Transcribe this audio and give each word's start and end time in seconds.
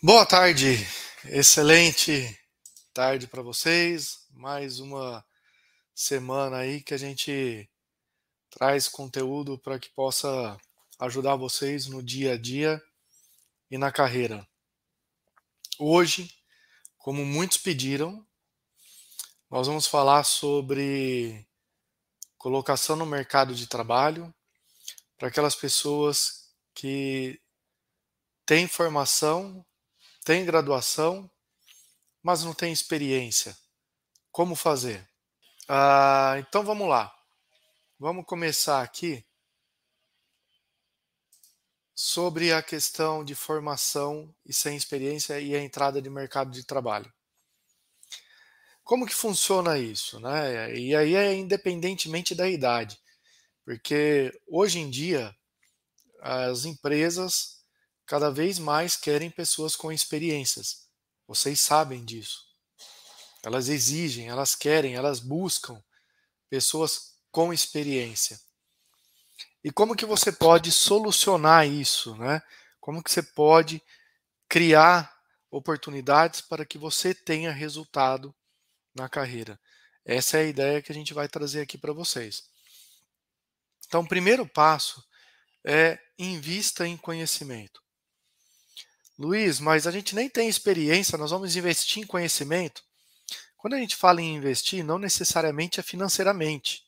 Boa 0.00 0.24
tarde, 0.24 0.86
excelente 1.24 2.38
tarde 2.94 3.26
para 3.26 3.42
vocês. 3.42 4.28
Mais 4.30 4.78
uma 4.78 5.26
semana 5.92 6.58
aí 6.58 6.80
que 6.80 6.94
a 6.94 6.96
gente 6.96 7.68
traz 8.48 8.86
conteúdo 8.86 9.58
para 9.58 9.76
que 9.76 9.90
possa 9.90 10.56
ajudar 11.00 11.34
vocês 11.34 11.88
no 11.88 12.00
dia 12.00 12.34
a 12.34 12.38
dia 12.38 12.80
e 13.68 13.76
na 13.76 13.90
carreira. 13.90 14.48
Hoje, 15.80 16.32
como 16.96 17.24
muitos 17.26 17.58
pediram, 17.58 18.24
nós 19.50 19.66
vamos 19.66 19.88
falar 19.88 20.22
sobre 20.22 21.44
colocação 22.36 22.94
no 22.94 23.04
mercado 23.04 23.52
de 23.52 23.66
trabalho 23.66 24.32
para 25.16 25.26
aquelas 25.26 25.56
pessoas 25.56 26.54
que 26.72 27.42
têm 28.46 28.68
formação 28.68 29.66
tem 30.28 30.44
graduação, 30.44 31.30
mas 32.22 32.44
não 32.44 32.52
tem 32.52 32.70
experiência. 32.70 33.56
Como 34.30 34.54
fazer? 34.54 35.08
Ah, 35.66 36.34
então 36.38 36.62
vamos 36.62 36.86
lá. 36.86 37.10
Vamos 37.98 38.26
começar 38.26 38.82
aqui 38.82 39.24
sobre 41.94 42.52
a 42.52 42.62
questão 42.62 43.24
de 43.24 43.34
formação 43.34 44.34
e 44.44 44.52
sem 44.52 44.76
experiência 44.76 45.40
e 45.40 45.56
a 45.56 45.62
entrada 45.62 46.02
de 46.02 46.10
mercado 46.10 46.50
de 46.50 46.62
trabalho. 46.62 47.10
Como 48.84 49.06
que 49.06 49.14
funciona 49.14 49.78
isso, 49.78 50.20
né? 50.20 50.74
E 50.76 50.94
aí 50.94 51.14
é 51.14 51.32
independentemente 51.32 52.34
da 52.34 52.46
idade, 52.46 53.00
porque 53.64 54.38
hoje 54.46 54.78
em 54.78 54.90
dia 54.90 55.34
as 56.20 56.66
empresas 56.66 57.57
cada 58.08 58.30
vez 58.30 58.58
mais 58.58 58.96
querem 58.96 59.30
pessoas 59.30 59.76
com 59.76 59.92
experiências. 59.92 60.88
Vocês 61.26 61.60
sabem 61.60 62.02
disso. 62.06 62.48
Elas 63.44 63.68
exigem, 63.68 64.28
elas 64.28 64.54
querem, 64.54 64.94
elas 64.94 65.20
buscam 65.20 65.80
pessoas 66.48 67.18
com 67.30 67.52
experiência. 67.52 68.40
E 69.62 69.70
como 69.70 69.94
que 69.94 70.06
você 70.06 70.32
pode 70.32 70.72
solucionar 70.72 71.68
isso, 71.68 72.16
né? 72.16 72.42
Como 72.80 73.02
que 73.02 73.10
você 73.10 73.22
pode 73.22 73.82
criar 74.48 75.14
oportunidades 75.50 76.40
para 76.40 76.64
que 76.64 76.78
você 76.78 77.14
tenha 77.14 77.52
resultado 77.52 78.34
na 78.94 79.06
carreira? 79.06 79.60
Essa 80.02 80.38
é 80.38 80.40
a 80.40 80.48
ideia 80.48 80.82
que 80.82 80.90
a 80.90 80.94
gente 80.94 81.12
vai 81.12 81.28
trazer 81.28 81.60
aqui 81.60 81.76
para 81.76 81.92
vocês. 81.92 82.48
Então, 83.86 84.00
o 84.00 84.08
primeiro 84.08 84.48
passo 84.48 85.04
é 85.62 85.98
invista 86.18 86.86
em 86.86 86.96
conhecimento. 86.96 87.82
Luiz, 89.18 89.58
mas 89.58 89.84
a 89.84 89.90
gente 89.90 90.14
nem 90.14 90.28
tem 90.28 90.48
experiência, 90.48 91.18
nós 91.18 91.32
vamos 91.32 91.56
investir 91.56 92.02
em 92.02 92.06
conhecimento. 92.06 92.84
Quando 93.56 93.74
a 93.74 93.78
gente 93.78 93.96
fala 93.96 94.22
em 94.22 94.36
investir, 94.36 94.84
não 94.84 94.96
necessariamente 94.96 95.80
é 95.80 95.82
financeiramente. 95.82 96.86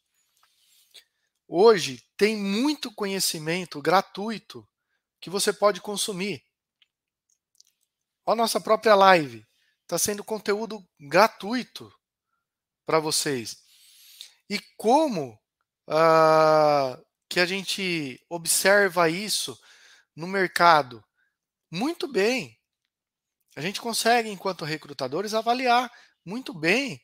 Hoje 1.48 2.00
tem 2.16 2.36
muito 2.36 2.94
conhecimento 2.94 3.82
gratuito 3.82 4.64
que 5.20 5.28
você 5.28 5.52
pode 5.52 5.80
consumir. 5.80 6.44
A 8.24 8.36
nossa 8.36 8.60
própria 8.60 8.94
live 8.94 9.44
está 9.82 9.98
sendo 9.98 10.22
conteúdo 10.22 10.86
gratuito 11.00 11.92
para 12.86 13.00
vocês. 13.00 13.56
E 14.48 14.60
como 14.76 15.36
uh, 15.88 17.04
que 17.28 17.40
a 17.40 17.46
gente 17.46 18.24
observa 18.28 19.10
isso 19.10 19.58
no 20.14 20.28
mercado? 20.28 21.04
Muito 21.70 22.08
bem. 22.08 22.58
A 23.56 23.60
gente 23.60 23.80
consegue, 23.80 24.28
enquanto 24.28 24.64
recrutadores, 24.64 25.34
avaliar 25.34 25.90
muito 26.24 26.52
bem 26.54 27.00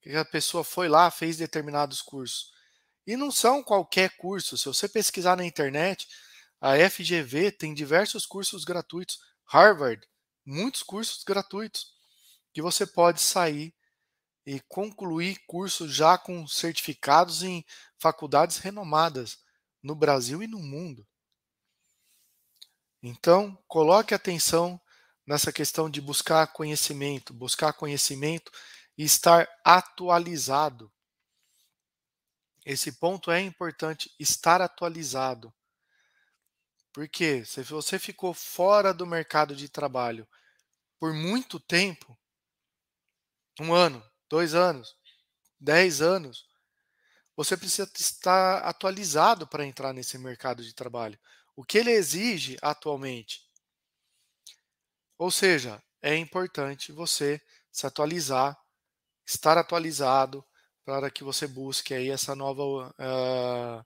que 0.00 0.10
a 0.10 0.24
pessoa 0.24 0.62
foi 0.62 0.88
lá, 0.88 1.10
fez 1.10 1.36
determinados 1.36 2.02
cursos. 2.02 2.52
E 3.06 3.16
não 3.16 3.30
são 3.30 3.62
qualquer 3.62 4.16
curso. 4.16 4.56
Se 4.56 4.66
você 4.66 4.88
pesquisar 4.88 5.36
na 5.36 5.44
internet, 5.44 6.06
a 6.60 6.76
FGV 6.76 7.52
tem 7.52 7.74
diversos 7.74 8.26
cursos 8.26 8.64
gratuitos. 8.64 9.18
Harvard, 9.46 10.06
muitos 10.44 10.82
cursos 10.82 11.22
gratuitos 11.24 11.92
que 12.52 12.62
você 12.62 12.86
pode 12.86 13.20
sair 13.20 13.74
e 14.46 14.60
concluir 14.68 15.38
cursos 15.46 15.94
já 15.94 16.18
com 16.18 16.46
certificados 16.46 17.42
em 17.42 17.64
faculdades 17.98 18.58
renomadas 18.58 19.38
no 19.82 19.94
Brasil 19.94 20.42
e 20.42 20.46
no 20.46 20.58
mundo. 20.58 21.06
Então, 23.06 23.62
coloque 23.68 24.14
atenção 24.14 24.80
nessa 25.26 25.52
questão 25.52 25.90
de 25.90 26.00
buscar 26.00 26.46
conhecimento, 26.54 27.34
buscar 27.34 27.74
conhecimento 27.74 28.50
e 28.96 29.04
estar 29.04 29.46
atualizado. 29.62 30.90
Esse 32.64 32.92
ponto 32.92 33.30
é 33.30 33.42
importante, 33.42 34.10
estar 34.18 34.62
atualizado. 34.62 35.52
Porque 36.94 37.44
se 37.44 37.62
você 37.62 37.98
ficou 37.98 38.32
fora 38.32 38.94
do 38.94 39.06
mercado 39.06 39.54
de 39.54 39.68
trabalho 39.68 40.26
por 40.98 41.12
muito 41.12 41.60
tempo, 41.60 42.18
um 43.60 43.74
ano, 43.74 44.02
dois 44.30 44.54
anos, 44.54 44.96
dez 45.60 46.00
anos, 46.00 46.48
você 47.36 47.54
precisa 47.54 47.86
estar 47.98 48.62
atualizado 48.62 49.46
para 49.46 49.66
entrar 49.66 49.92
nesse 49.92 50.16
mercado 50.16 50.64
de 50.64 50.74
trabalho 50.74 51.18
o 51.56 51.64
que 51.64 51.78
ele 51.78 51.90
exige 51.90 52.56
atualmente. 52.60 53.42
Ou 55.18 55.30
seja, 55.30 55.82
é 56.02 56.16
importante 56.16 56.92
você 56.92 57.40
se 57.70 57.86
atualizar, 57.86 58.58
estar 59.26 59.56
atualizado 59.56 60.44
para 60.84 61.10
que 61.10 61.24
você 61.24 61.46
busque 61.46 61.94
aí 61.94 62.10
essa 62.10 62.34
nova 62.34 62.62
uh, 62.90 63.84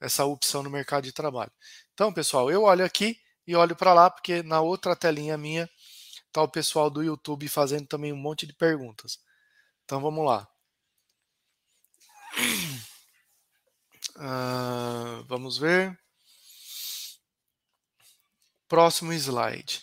essa 0.00 0.24
opção 0.24 0.62
no 0.62 0.70
mercado 0.70 1.04
de 1.04 1.12
trabalho. 1.12 1.52
Então, 1.92 2.12
pessoal, 2.12 2.50
eu 2.50 2.62
olho 2.62 2.84
aqui 2.84 3.20
e 3.46 3.54
olho 3.54 3.76
para 3.76 3.92
lá 3.92 4.10
porque 4.10 4.42
na 4.42 4.60
outra 4.60 4.96
telinha 4.96 5.36
minha 5.36 5.68
está 6.26 6.42
o 6.42 6.48
pessoal 6.48 6.88
do 6.90 7.02
YouTube 7.02 7.48
fazendo 7.48 7.86
também 7.86 8.12
um 8.12 8.16
monte 8.16 8.46
de 8.46 8.54
perguntas. 8.54 9.18
Então, 9.84 10.00
vamos 10.00 10.24
lá. 10.24 10.48
Uh, 14.16 15.24
vamos 15.26 15.58
ver. 15.58 15.98
Próximo 18.70 19.12
slide. 19.12 19.82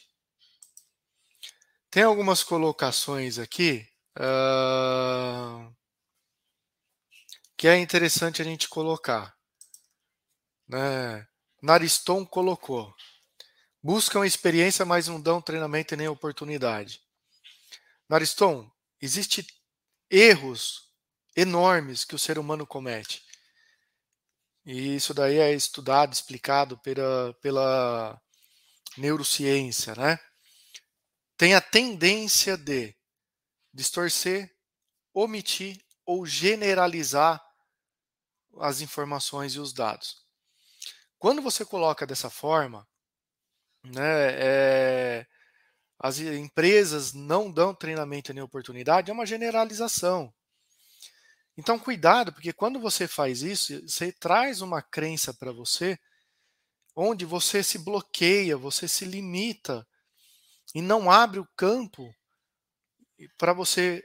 Tem 1.92 2.03
algumas 2.03 2.42
colocações 2.42 3.38
aqui 3.38 3.86
uh, 4.18 5.75
que 7.58 7.68
é 7.68 7.78
interessante 7.78 8.42
a 8.42 8.46
gente 8.46 8.70
colocar. 8.70 9.36
Né? 10.66 11.28
Nariston 11.62 12.25
colocou. 12.25 12.96
Buscam 13.84 14.25
experiência, 14.25 14.86
mas 14.86 15.09
não 15.09 15.19
dão 15.19 15.42
treinamento 15.42 15.94
e 15.94 15.98
nem 15.98 16.08
oportunidade. 16.08 17.02
Nariston, 18.08 18.72
existem 19.02 19.46
erros 20.09 20.90
enormes 21.36 22.06
que 22.06 22.16
o 22.16 22.19
ser 22.19 22.40
humano 22.40 22.66
comete. 22.66 23.22
E 24.66 24.96
isso 24.96 25.14
daí 25.14 25.40
é 25.40 25.54
estudado, 25.54 26.14
explicado 26.14 26.78
pela, 26.78 27.34
pela 27.42 28.22
neurociência, 28.97 29.94
né? 29.96 30.19
Tem 31.38 31.53
a 31.53 31.62
tendência 31.62 32.58
de 32.58 32.96
distorcer, 33.74 34.52
omitir 35.13 35.80
ou 36.06 36.25
generalizar 36.25 37.44
as 38.59 38.81
informações 38.81 39.53
e 39.53 39.59
os 39.59 39.74
dados. 39.74 40.25
Quando 41.19 41.41
você 41.41 41.66
coloca 41.66 42.06
dessa 42.06 42.30
forma, 42.30 42.88
né, 43.83 44.31
é, 44.33 45.27
as 46.00 46.19
empresas 46.19 47.13
não 47.13 47.51
dão 47.51 47.74
treinamento 47.74 48.33
nem 48.33 48.44
oportunidade, 48.44 49.10
é 49.10 49.13
uma 49.13 49.25
generalização. 49.25 50.33
Então, 51.57 51.80
cuidado, 51.80 52.31
porque 52.31 52.54
quando 52.54 52.80
você 52.80 53.07
faz 53.07 53.42
isso, 53.42 53.81
você 53.81 54.12
traz 54.12 54.62
uma 54.62 54.81
crença 54.81 55.33
para 55.33 55.51
você 55.51 55.98
onde 56.99 57.25
você 57.25 57.61
se 57.61 57.77
bloqueia, 57.77 58.57
você 58.57 58.88
se 58.88 59.05
limita 59.05 59.88
e 60.73 60.81
não 60.81 61.11
abre 61.11 61.39
o 61.39 61.47
campo 61.55 62.11
para 63.38 63.53
você 63.53 64.03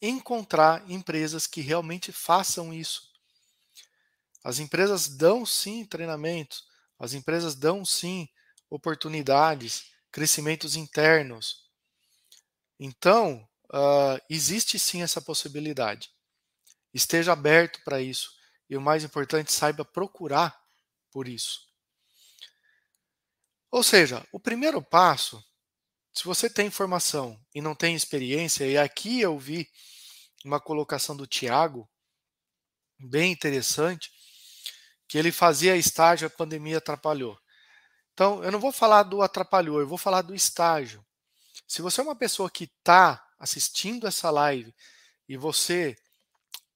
encontrar 0.00 0.88
empresas 0.88 1.48
que 1.48 1.60
realmente 1.60 2.12
façam 2.12 2.72
isso. 2.72 3.10
As 4.44 4.60
empresas 4.60 5.08
dão 5.08 5.44
sim 5.44 5.84
treinamentos, 5.84 6.64
as 7.00 7.14
empresas 7.14 7.56
dão 7.56 7.84
sim 7.84 8.28
oportunidades, 8.70 9.90
crescimentos 10.12 10.76
internos. 10.76 11.68
Então, 12.78 13.46
uh, 13.74 14.22
existe 14.30 14.78
sim 14.78 15.02
essa 15.02 15.20
possibilidade. 15.20 16.10
Esteja 16.94 17.32
aberto 17.32 17.82
para 17.84 18.00
isso. 18.00 18.30
E 18.68 18.76
o 18.76 18.80
mais 18.80 19.02
importante, 19.02 19.52
saiba 19.52 19.84
procurar 19.84 20.56
por 21.10 21.26
isso. 21.26 21.69
Ou 23.70 23.82
seja, 23.82 24.26
o 24.32 24.40
primeiro 24.40 24.82
passo, 24.82 25.42
Se 26.12 26.24
você 26.24 26.50
tem 26.50 26.70
formação 26.70 27.40
e 27.54 27.60
não 27.60 27.74
tem 27.74 27.94
experiência, 27.94 28.64
e 28.66 28.76
aqui 28.76 29.20
eu 29.20 29.38
vi 29.38 29.70
uma 30.44 30.60
colocação 30.60 31.16
do 31.16 31.26
Tiago, 31.26 31.88
bem 32.98 33.32
interessante, 33.32 34.10
que 35.08 35.16
ele 35.16 35.32
fazia 35.32 35.76
estágio, 35.76 36.26
a 36.26 36.30
pandemia 36.30 36.78
atrapalhou. 36.78 37.38
Então, 38.12 38.42
eu 38.42 38.50
não 38.50 38.60
vou 38.60 38.72
falar 38.72 39.04
do 39.04 39.22
atrapalhou, 39.22 39.80
eu 39.80 39.86
vou 39.86 39.98
falar 39.98 40.22
do 40.22 40.34
estágio. 40.34 41.04
Se 41.66 41.80
você 41.80 42.00
é 42.00 42.04
uma 42.04 42.16
pessoa 42.16 42.50
que 42.50 42.64
está 42.64 43.24
assistindo 43.38 44.06
essa 44.06 44.30
live 44.30 44.74
e 45.28 45.36
você 45.36 45.96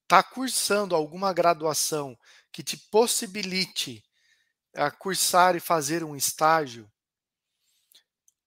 está 0.02 0.22
cursando 0.22 0.94
alguma 0.94 1.32
graduação 1.32 2.16
que 2.52 2.62
te 2.62 2.76
possibilite 2.76 4.02
a 4.76 4.90
cursar 4.90 5.56
e 5.56 5.60
fazer 5.60 6.02
um 6.04 6.16
estágio, 6.16 6.90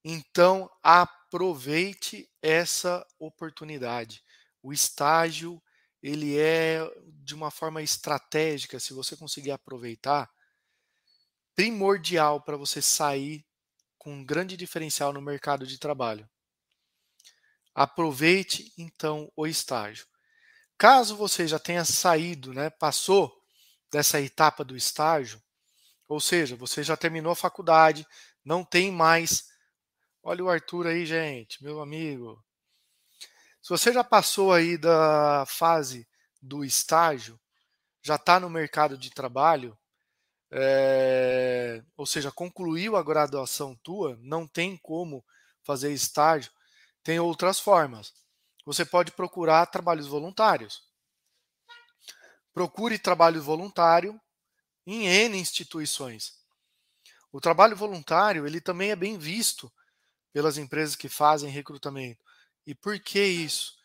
então 0.04 0.70
aproveite 0.82 2.30
essa 2.42 3.06
oportunidade. 3.20 4.24
O 4.62 4.72
estágio 4.72 5.62
ele 6.02 6.38
é 6.38 6.80
de 7.24 7.36
uma 7.36 7.52
forma 7.52 7.82
estratégica, 7.82 8.80
se 8.80 8.94
você 8.94 9.16
conseguir 9.16 9.52
aproveitar, 9.52 10.30
primordial 11.56 12.42
para 12.42 12.56
você 12.56 12.82
sair 12.82 13.46
com 13.98 14.14
um 14.14 14.24
grande 14.24 14.56
diferencial 14.56 15.12
no 15.12 15.22
mercado 15.22 15.66
de 15.66 15.78
trabalho. 15.78 16.30
Aproveite 17.74 18.74
então 18.78 19.32
o 19.36 19.46
estágio. 19.46 20.08
Caso 20.78 21.18
você 21.18 21.48
já 21.48 21.60
tenha 21.60 21.84
saído, 21.84 22.54
né, 22.54 22.70
passou 22.70 23.36
dessa 23.92 24.22
etapa 24.22 24.64
do 24.64 24.78
estágio, 24.78 25.42
ou 26.08 26.20
seja, 26.20 26.56
você 26.56 26.84
já 26.84 26.96
terminou 26.96 27.32
a 27.32 27.36
faculdade, 27.36 28.08
não 28.44 28.64
tem 28.64 28.92
mais. 28.92 29.50
Olha 30.24 30.44
o 30.44 30.50
Arthur 30.50 30.88
aí, 30.88 31.06
gente, 31.06 31.64
meu 31.64 31.82
amigo. 31.82 32.44
Se 33.62 33.70
você 33.70 33.92
já 33.92 34.04
passou 34.04 34.54
aí 34.54 34.78
da 34.78 35.46
fase 35.46 36.08
do 36.42 36.64
estágio, 36.64 37.40
já 38.02 38.16
está 38.16 38.40
no 38.40 38.50
mercado 38.50 38.98
de 38.98 39.10
trabalho, 39.10 39.78
é, 40.50 41.84
ou 41.98 42.06
seja, 42.06 42.32
concluiu 42.32 42.96
a 42.96 43.04
graduação 43.04 43.76
tua, 43.84 44.18
não 44.22 44.48
tem 44.48 44.78
como 44.78 45.26
fazer 45.62 45.92
estágio, 45.92 46.52
tem 47.04 47.20
outras 47.20 47.60
formas. 47.60 48.14
Você 48.66 48.86
pode 48.86 49.12
procurar 49.12 49.66
trabalhos 49.66 50.08
voluntários. 50.08 50.84
Procure 52.54 52.98
trabalho 52.98 53.42
voluntário 53.42 54.20
em 54.88 55.06
N 55.06 55.38
instituições. 55.38 56.34
O 57.32 57.42
trabalho 57.42 57.76
voluntário, 57.76 58.48
ele 58.48 58.62
também 58.62 58.90
é 58.90 58.96
bem 58.96 59.18
visto 59.18 59.72
pelas 60.32 60.58
empresas 60.58 60.96
que 60.96 61.10
fazem 61.10 61.50
recrutamento. 61.50 62.24
E 62.66 62.74
por 62.74 63.00
que 63.00 63.24
isso? 63.24 63.78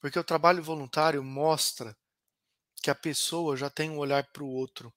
Porque 0.00 0.18
o 0.18 0.24
trabalho 0.24 0.62
voluntário 0.62 1.22
mostra 1.22 1.96
que 2.82 2.90
a 2.90 2.94
pessoa 2.94 3.56
já 3.56 3.68
tem 3.68 3.90
um 3.90 3.98
olhar 3.98 4.24
para 4.32 4.42
o 4.42 4.48
outro. 4.48 4.92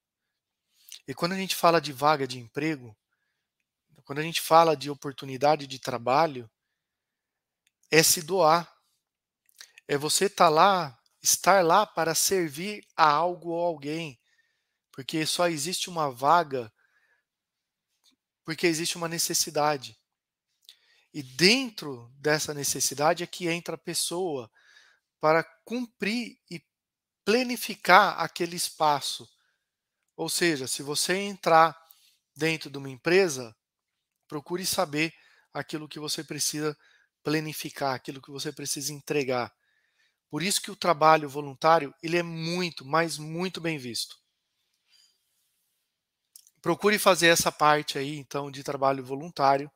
E 1.08 1.14
quando 1.14 1.34
a 1.34 1.38
gente 1.38 1.56
fala 1.56 1.82
de 1.82 1.92
vaga 1.92 2.26
de 2.26 2.40
emprego, 2.40 2.96
quando 4.04 4.20
a 4.20 4.24
gente 4.24 4.42
fala 4.42 4.76
de 4.76 4.90
oportunidade 4.90 5.68
de 5.68 5.80
trabalho, 5.80 6.50
é 7.90 8.04
se 8.04 8.22
doar. 8.22 8.72
É 9.88 9.98
você 9.98 10.26
estar 10.26 10.46
tá 10.46 10.50
lá, 10.50 11.00
estar 11.22 11.66
lá 11.66 11.86
para 11.86 12.16
servir 12.16 12.86
a 12.96 13.10
algo 13.10 13.50
ou 13.50 13.66
alguém. 13.66 14.21
Porque 14.92 15.26
só 15.26 15.48
existe 15.48 15.90
uma 15.90 16.12
vaga 16.12 16.72
porque 18.44 18.68
existe 18.68 18.98
uma 18.98 19.08
necessidade. 19.08 19.98
E 21.14 21.22
dentro 21.22 22.12
dessa 22.18 22.54
necessidade 22.54 23.24
é 23.24 23.28
que 23.28 23.48
entra 23.48 23.76
a 23.76 23.78
pessoa 23.78 24.52
para 25.20 25.44
cumprir 25.66 26.40
e 26.50 26.62
planificar 27.24 28.20
aquele 28.20 28.56
espaço. 28.56 29.30
Ou 30.16 30.30
seja, 30.30 30.68
se 30.68 30.82
você 30.82 31.16
entrar 31.16 31.78
dentro 32.36 32.70
de 32.70 32.78
uma 32.78 32.90
empresa, 32.90 33.56
procure 34.28 34.66
saber 34.66 35.14
aquilo 35.54 35.88
que 35.88 36.00
você 36.00 36.24
precisa 36.24 36.78
planificar, 37.24 37.94
aquilo 37.94 38.22
que 38.22 38.32
você 38.32 38.52
precisa 38.52 38.94
entregar. 38.94 39.54
Por 40.30 40.42
isso 40.42 40.62
que 40.62 40.72
o 40.72 40.76
trabalho 40.76 41.30
voluntário, 41.30 41.94
ele 42.02 42.18
é 42.18 42.24
muito, 42.24 42.86
mas 42.86 43.18
muito 43.18 43.60
bem 43.60 43.78
visto. 43.78 44.21
Procure 46.62 47.00
fazer 47.00 47.28
essa 47.28 47.52
parte 47.52 47.98
aí, 47.98 48.18
então, 48.18 48.52
de 48.52 48.64
trabalho 48.64 49.04
voluntário 49.04 49.72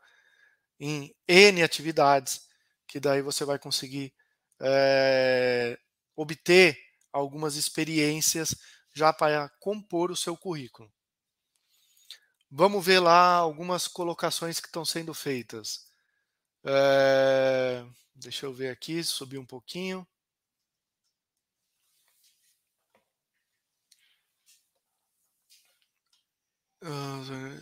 em 0.80 1.14
N 1.28 1.64
atividades, 1.64 2.48
que 2.88 3.00
daí 3.00 3.22
você 3.22 3.46
vai 3.46 3.58
conseguir 3.58 4.14
é, 4.62 5.78
obter 6.16 6.78
algumas 7.12 7.56
experiências 7.56 8.56
já 8.94 9.12
para 9.12 9.50
compor 9.60 10.12
o 10.12 10.16
seu 10.16 10.38
currículo. 10.38 10.92
Vamos 12.50 12.86
ver 12.86 13.00
lá 13.00 13.36
algumas 13.36 13.88
colocações 13.88 14.60
que 14.60 14.68
estão 14.68 14.86
sendo 14.86 15.14
feitas. 15.14 15.88
É, 16.66 17.86
deixa 18.16 18.46
eu 18.46 18.54
ver 18.54 18.70
aqui, 18.70 19.04
subir 19.04 19.38
um 19.38 19.46
pouquinho. 19.46 20.08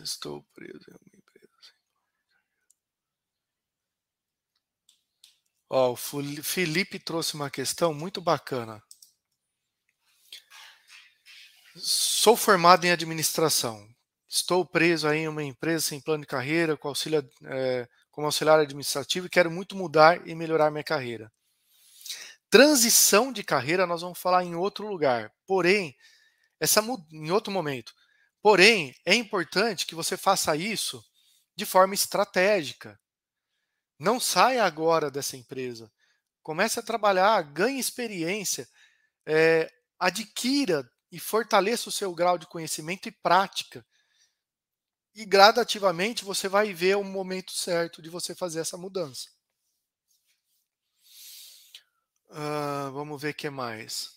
Estou 0.02 0.44
preso 0.54 0.84
em 0.90 0.94
uma 0.94 1.16
empresa. 1.16 1.72
Ó, 5.70 5.92
o 5.92 5.96
Felipe 5.96 6.98
trouxe 6.98 7.34
uma 7.34 7.50
questão 7.50 7.94
muito 7.94 8.20
bacana. 8.20 8.82
Sou 11.76 12.36
formado 12.36 12.84
em 12.84 12.92
administração. 12.92 13.88
Estou 14.28 14.64
preso 14.64 15.08
aí 15.08 15.20
em 15.20 15.28
uma 15.28 15.42
empresa 15.42 15.86
sem 15.86 16.00
plano 16.00 16.22
de 16.22 16.26
carreira, 16.26 16.76
com 16.76 16.88
auxílio, 16.88 17.28
é, 17.44 17.88
como 18.10 18.26
auxiliar 18.26 18.60
administrativo 18.60 19.26
e 19.26 19.30
quero 19.30 19.50
muito 19.50 19.76
mudar 19.76 20.26
e 20.26 20.34
melhorar 20.34 20.70
minha 20.70 20.84
carreira. 20.84 21.32
Transição 22.50 23.32
de 23.32 23.42
carreira 23.42 23.86
nós 23.86 24.02
vamos 24.02 24.18
falar 24.18 24.44
em 24.44 24.54
outro 24.54 24.86
lugar. 24.86 25.32
Porém, 25.46 25.96
essa 26.60 26.80
em 27.12 27.30
outro 27.30 27.52
momento. 27.52 27.92
Porém, 28.44 28.94
é 29.06 29.14
importante 29.14 29.86
que 29.86 29.94
você 29.94 30.18
faça 30.18 30.54
isso 30.54 31.02
de 31.56 31.64
forma 31.64 31.94
estratégica. 31.94 33.00
Não 33.98 34.20
saia 34.20 34.64
agora 34.64 35.10
dessa 35.10 35.34
empresa. 35.34 35.90
Comece 36.42 36.78
a 36.78 36.82
trabalhar, 36.82 37.40
ganhe 37.40 37.80
experiência, 37.80 38.68
é, 39.24 39.72
adquira 39.98 40.86
e 41.10 41.18
fortaleça 41.18 41.88
o 41.88 41.92
seu 41.92 42.14
grau 42.14 42.36
de 42.36 42.46
conhecimento 42.46 43.08
e 43.08 43.12
prática. 43.12 43.82
E 45.14 45.24
gradativamente 45.24 46.22
você 46.22 46.46
vai 46.46 46.74
ver 46.74 46.98
o 46.98 47.02
momento 47.02 47.50
certo 47.50 48.02
de 48.02 48.10
você 48.10 48.34
fazer 48.34 48.60
essa 48.60 48.76
mudança. 48.76 49.30
Uh, 52.28 52.92
vamos 52.92 53.22
ver 53.22 53.30
o 53.30 53.34
que 53.34 53.48
mais. 53.48 54.13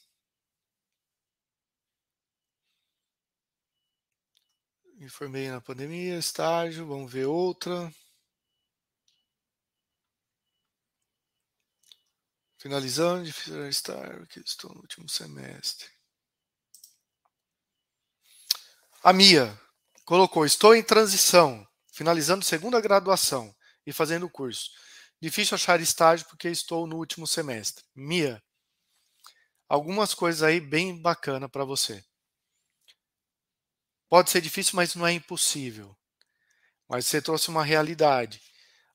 Me 4.98 5.08
formei 5.10 5.48
na 5.48 5.62
pandemia, 5.62 6.18
estágio, 6.18 6.88
vamos 6.88 7.12
ver 7.12 7.28
outra. 7.28 7.94
Finalizando 12.58 13.24
de 13.24 13.70
estágio, 13.70 14.26
que 14.26 14.40
estou 14.40 14.74
no 14.74 14.82
último 14.82 15.08
semestre. 15.08 15.88
A 19.04 19.14
Mia 19.14 19.56
colocou: 20.04 20.44
Estou 20.44 20.76
em 20.76 20.82
transição, 20.82 21.68
finalizando 21.94 22.44
segunda 22.44 22.82
graduação 22.82 23.56
e 23.86 23.94
fazendo 23.94 24.28
curso. 24.28 24.72
Difícil 25.22 25.54
achar 25.54 25.80
estágio 25.80 26.26
porque 26.28 26.48
estou 26.48 26.88
no 26.88 26.98
último 26.98 27.28
semestre. 27.28 27.86
Mia, 27.94 28.42
algumas 29.70 30.16
coisas 30.16 30.42
aí 30.42 30.60
bem 30.60 31.00
bacana 31.00 31.48
para 31.48 31.64
você. 31.64 32.04
Pode 34.10 34.30
ser 34.30 34.42
difícil, 34.42 34.76
mas 34.76 34.96
não 34.96 35.06
é 35.06 35.14
impossível. 35.14 35.96
Mas 36.88 37.06
você 37.06 37.22
trouxe 37.22 37.50
uma 37.50 37.64
realidade. 37.64 38.42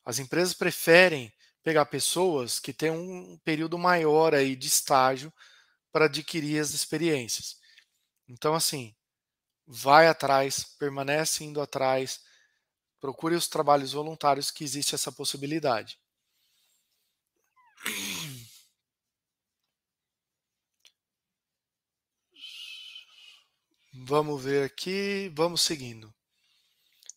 As 0.04 0.19
empresas 0.19 0.54
preferem 0.54 1.33
pegar 1.62 1.87
pessoas 1.87 2.59
que 2.59 2.73
têm 2.73 2.90
um 2.90 3.38
período 3.45 3.78
maior 3.78 4.35
aí 4.35 4.57
de 4.57 4.66
estágio 4.66 5.33
para 5.92 6.07
adquirir 6.07 6.61
as 6.61 6.71
experiências. 6.71 7.57
Então, 8.28 8.54
assim, 8.54 8.95
vai 9.66 10.09
atrás, 10.09 10.64
permanece 10.78 11.45
indo 11.45 11.61
atrás, 11.61 12.21
procure 13.00 13.35
os 13.35 13.49
trabalhos 13.49 13.92
voluntários 13.92 14.50
que 14.50 14.64
existe 14.64 14.95
essa 14.95 15.12
possibilidade. 15.12 15.99
Vamos 23.93 24.43
ver 24.43 24.65
aqui, 24.65 25.31
vamos 25.35 25.61
seguindo. 25.61 26.13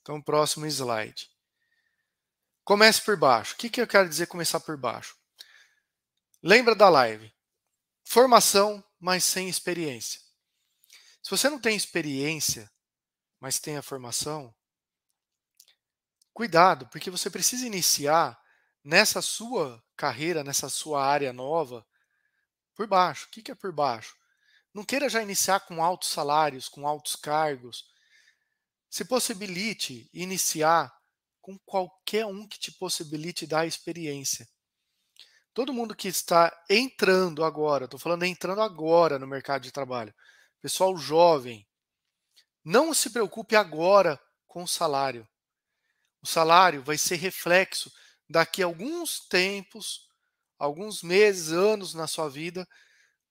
Então, 0.02 0.22
próximo 0.22 0.66
slide. 0.66 1.32
Comece 2.66 3.02
por 3.02 3.16
baixo. 3.16 3.54
O 3.54 3.58
que, 3.58 3.70
que 3.70 3.80
eu 3.80 3.88
quero 3.88 4.10
dizer 4.10 4.28
começar 4.28 4.60
por 4.60 4.76
baixo? 4.76 5.16
Lembra 6.44 6.76
da 6.76 6.90
live? 6.90 7.34
Formação, 8.04 8.84
mas 9.00 9.24
sem 9.24 9.48
experiência. 9.48 10.20
Se 11.24 11.32
você 11.32 11.50
não 11.50 11.60
tem 11.60 11.76
experiência, 11.76 12.70
mas 13.40 13.58
tem 13.58 13.78
a 13.78 13.82
formação, 13.82 14.54
cuidado, 16.34 16.88
porque 16.90 17.10
você 17.10 17.30
precisa 17.30 17.66
iniciar 17.66 18.40
nessa 18.84 19.22
sua 19.22 19.84
carreira, 19.96 20.44
nessa 20.44 20.70
sua 20.70 21.04
área 21.06 21.32
nova, 21.32 21.86
por 22.76 22.86
baixo. 22.86 23.26
O 23.26 23.30
que 23.30 23.50
é 23.50 23.56
por 23.56 23.72
baixo? 23.72 24.16
Não 24.76 24.84
queira 24.84 25.08
já 25.08 25.22
iniciar 25.22 25.62
com 25.62 25.82
altos 25.82 26.10
salários, 26.10 26.68
com 26.68 26.86
altos 26.86 27.16
cargos. 27.16 27.86
Se 28.90 29.06
possibilite 29.06 30.10
iniciar 30.14 30.94
com 31.40 31.58
qualquer 31.60 32.26
um 32.26 32.46
que 32.46 32.60
te 32.60 32.74
possibilite 32.74 33.48
dar 33.48 33.66
experiência. 33.66 34.46
Todo 35.54 35.72
mundo 35.72 35.96
que 35.96 36.10
está 36.10 36.52
entrando 36.70 37.46
agora, 37.46 37.86
estou 37.86 37.98
falando 37.98 38.24
entrando 38.24 38.60
agora 38.60 39.18
no 39.18 39.26
mercado 39.26 39.62
de 39.62 39.72
trabalho, 39.72 40.14
pessoal 40.62 40.98
jovem, 40.98 41.66
não 42.62 42.94
se 42.94 43.10
preocupe 43.10 43.56
agora 43.56 44.22
com 44.46 44.64
o 44.64 44.68
salário. 44.68 45.26
O 46.22 46.28
salário 46.28 46.84
vai 46.84 46.98
ser 46.98 47.16
reflexo 47.16 47.90
daqui 48.30 48.62
a 48.62 48.66
alguns 48.66 49.22
tempos, 49.22 50.10
alguns 50.60 51.02
meses, 51.02 51.54
anos 51.54 51.94
na 51.94 52.08
sua 52.08 52.28
vida, 52.28 52.68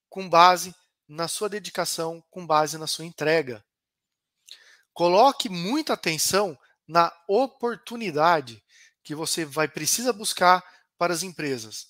com 0.09 0.27
base 0.27 0.73
na 1.07 1.27
sua 1.27 1.49
dedicação, 1.49 2.23
com 2.29 2.45
base 2.45 2.77
na 2.77 2.87
sua 2.87 3.05
entrega. 3.05 3.63
Coloque 4.93 5.49
muita 5.49 5.93
atenção 5.93 6.57
na 6.87 7.11
oportunidade 7.27 8.63
que 9.03 9.13
você 9.13 9.45
vai 9.45 9.67
precisa 9.67 10.11
buscar 10.11 10.63
para 10.97 11.13
as 11.13 11.23
empresas. 11.23 11.87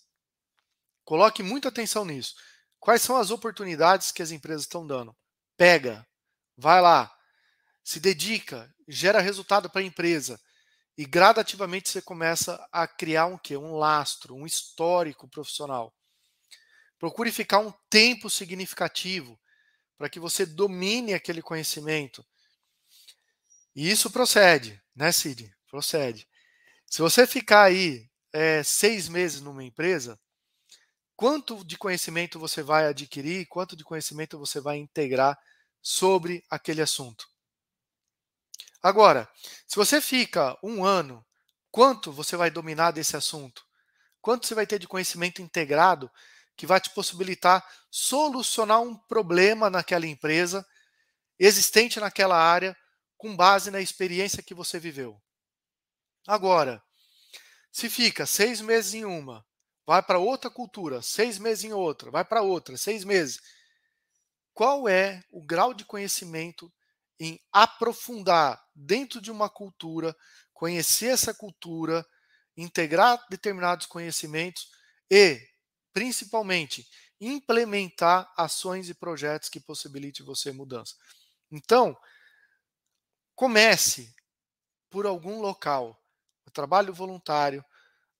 Coloque 1.03 1.43
muita 1.43 1.69
atenção 1.69 2.03
nisso. 2.03 2.35
Quais 2.79 3.01
são 3.01 3.15
as 3.15 3.31
oportunidades 3.31 4.11
que 4.11 4.21
as 4.21 4.31
empresas 4.31 4.63
estão 4.63 4.85
dando? 4.85 5.15
Pega, 5.55 6.05
vai 6.57 6.81
lá, 6.81 7.15
se 7.83 7.99
dedica, 7.99 8.73
gera 8.87 9.21
resultado 9.21 9.69
para 9.69 9.81
a 9.81 9.85
empresa 9.85 10.39
e 10.97 11.05
gradativamente 11.05 11.89
você 11.89 12.01
começa 12.01 12.67
a 12.71 12.87
criar 12.87 13.27
um 13.27 13.37
quê? 13.37 13.55
Um 13.55 13.75
lastro, 13.75 14.35
um 14.35 14.45
histórico 14.45 15.27
profissional. 15.27 15.93
Procure 16.99 17.31
ficar 17.31 17.59
um 17.59 17.73
tempo 17.89 18.29
significativo 18.29 19.39
para 19.97 20.09
que 20.09 20.19
você 20.19 20.45
domine 20.45 21.13
aquele 21.13 21.41
conhecimento. 21.41 22.25
E 23.75 23.89
isso 23.89 24.09
procede. 24.09 24.81
Né, 24.95 25.11
Cid? 25.11 25.53
Procede. 25.67 26.27
Se 26.85 27.01
você 27.01 27.27
ficar 27.27 27.63
aí 27.63 28.09
é, 28.31 28.63
seis 28.63 29.09
meses 29.09 29.41
numa 29.41 29.63
empresa, 29.63 30.19
quanto 31.15 31.63
de 31.65 31.77
conhecimento 31.77 32.39
você 32.39 32.63
vai 32.63 32.87
adquirir, 32.87 33.47
quanto 33.47 33.75
de 33.75 33.83
conhecimento 33.83 34.37
você 34.39 34.59
vai 34.59 34.77
integrar 34.77 35.37
sobre 35.81 36.43
aquele 36.49 36.81
assunto? 36.81 37.27
Agora, 38.81 39.27
se 39.67 39.75
você 39.75 39.99
fica 39.99 40.57
um 40.63 40.85
ano, 40.85 41.25
quanto 41.71 42.11
você 42.11 42.37
vai 42.37 42.49
dominar 42.49 42.91
desse 42.91 43.17
assunto? 43.17 43.65
Quanto 44.21 44.47
você 44.47 44.55
vai 44.55 44.65
ter 44.65 44.79
de 44.79 44.87
conhecimento 44.87 45.41
integrado 45.41 46.09
que 46.55 46.65
vai 46.65 46.79
te 46.79 46.89
possibilitar 46.91 47.65
solucionar 47.91 48.81
um 48.81 48.95
problema 48.95 49.69
naquela 49.69 50.07
empresa 50.07 50.65
existente 51.37 51.99
naquela 51.99 52.37
área 52.37 52.75
com 53.17 53.35
base 53.35 53.71
na 53.71 53.81
experiência 53.81 54.43
que 54.43 54.53
você 54.53 54.79
viveu. 54.79 55.21
Agora, 56.27 56.81
se 57.71 57.89
fica 57.89 58.25
seis 58.25 58.61
meses 58.61 58.93
em 58.93 59.05
uma, 59.05 59.45
vai 59.85 60.01
para 60.01 60.17
outra 60.17 60.49
cultura, 60.49 61.01
seis 61.01 61.37
meses 61.37 61.65
em 61.65 61.73
outra, 61.73 62.09
vai 62.09 62.25
para 62.25 62.41
outra, 62.41 62.77
seis 62.77 63.03
meses. 63.03 63.39
Qual 64.53 64.87
é 64.87 65.23
o 65.29 65.43
grau 65.43 65.73
de 65.73 65.85
conhecimento 65.85 66.71
em 67.19 67.39
aprofundar 67.51 68.61
dentro 68.73 69.21
de 69.21 69.31
uma 69.31 69.49
cultura, 69.49 70.15
conhecer 70.53 71.07
essa 71.07 71.33
cultura, 71.33 72.05
integrar 72.57 73.23
determinados 73.29 73.85
conhecimentos 73.85 74.69
e, 75.09 75.39
principalmente, 75.95 76.85
implementar 77.21 78.29
ações 78.35 78.89
e 78.89 78.93
projetos 78.93 79.47
que 79.47 79.61
possibilitem 79.61 80.25
você 80.25 80.51
mudança. 80.51 80.93
Então, 81.49 81.97
comece 83.33 84.13
por 84.89 85.05
algum 85.05 85.39
local. 85.39 85.97
O 86.45 86.51
trabalho 86.51 86.93
voluntário, 86.93 87.63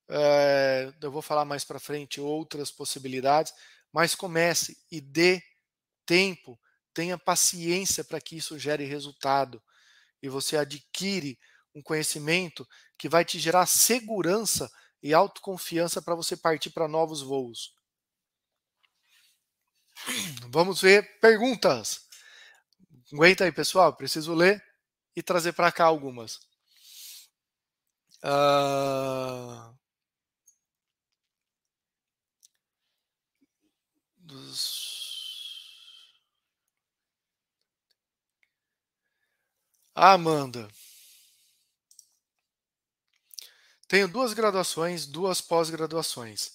é, 0.10 0.90
eu 1.02 1.12
vou 1.12 1.22
falar 1.22 1.44
mais 1.44 1.66
para 1.66 1.78
frente 1.78 2.22
outras 2.22 2.72
possibilidades, 2.72 3.52
mas 3.92 4.16
comece 4.16 4.78
e 4.90 5.02
dê 5.02 5.44
tempo, 6.06 6.58
tenha 6.94 7.18
paciência 7.18 8.06
para 8.06 8.22
que 8.22 8.38
isso 8.38 8.58
gere 8.58 8.86
resultado 8.86 9.62
e 10.24 10.30
você 10.30 10.56
adquire 10.56 11.38
um 11.76 11.82
conhecimento 11.82 12.66
que 12.98 13.10
vai 13.10 13.26
te 13.26 13.38
gerar 13.38 13.66
segurança 13.66 14.72
e 15.02 15.14
autoconfiança 15.14 16.02
para 16.02 16.16
você 16.16 16.36
partir 16.36 16.70
para 16.70 16.88
novos 16.88 17.22
voos. 17.22 17.74
Vamos 20.50 20.82
ver 20.82 21.20
perguntas. 21.20 22.06
Aguenta 23.14 23.46
aí, 23.46 23.52
pessoal, 23.52 23.96
preciso 23.96 24.34
ler 24.34 24.64
e 25.16 25.22
trazer 25.24 25.54
para 25.54 25.72
cá 25.72 25.86
algumas. 25.86 26.40
Uh... 28.24 29.76
Dos... 34.18 34.96
Amanda. 39.96 40.68
Tenho 43.88 44.08
duas 44.08 44.34
graduações, 44.34 45.06
duas 45.06 45.42
pós-graduações, 45.42 46.54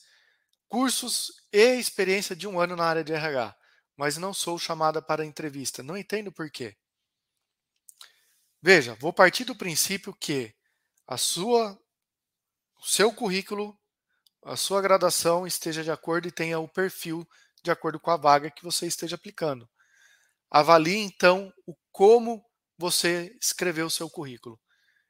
cursos 0.68 1.32
e 1.52 1.76
experiência 1.78 2.34
de 2.34 2.48
um 2.48 2.58
ano 2.58 2.74
na 2.74 2.84
área 2.84 3.04
de 3.04 3.12
RH, 3.12 3.56
mas 3.96 4.16
não 4.16 4.34
sou 4.34 4.58
chamada 4.58 5.00
para 5.00 5.24
entrevista. 5.24 5.82
Não 5.82 5.96
entendo 5.96 6.32
por 6.32 6.50
quê. 6.50 6.76
Veja, 8.62 8.94
vou 8.96 9.12
partir 9.12 9.44
do 9.44 9.54
princípio 9.54 10.14
que 10.14 10.54
a 11.06 11.16
sua, 11.16 11.78
o 12.80 12.86
seu 12.86 13.12
currículo, 13.12 13.78
a 14.44 14.56
sua 14.56 14.82
graduação 14.82 15.46
esteja 15.46 15.84
de 15.84 15.90
acordo 15.90 16.28
e 16.28 16.32
tenha 16.32 16.58
o 16.58 16.68
perfil 16.68 17.26
de 17.62 17.70
acordo 17.70 18.00
com 18.00 18.10
a 18.10 18.16
vaga 18.16 18.50
que 18.50 18.64
você 18.64 18.86
esteja 18.86 19.16
aplicando. 19.16 19.68
Avalie 20.50 20.96
então 20.96 21.52
o 21.66 21.76
como 21.92 22.44
você 22.76 23.36
escreveu 23.40 23.86
o 23.86 23.90
seu 23.90 24.10
currículo. 24.10 24.58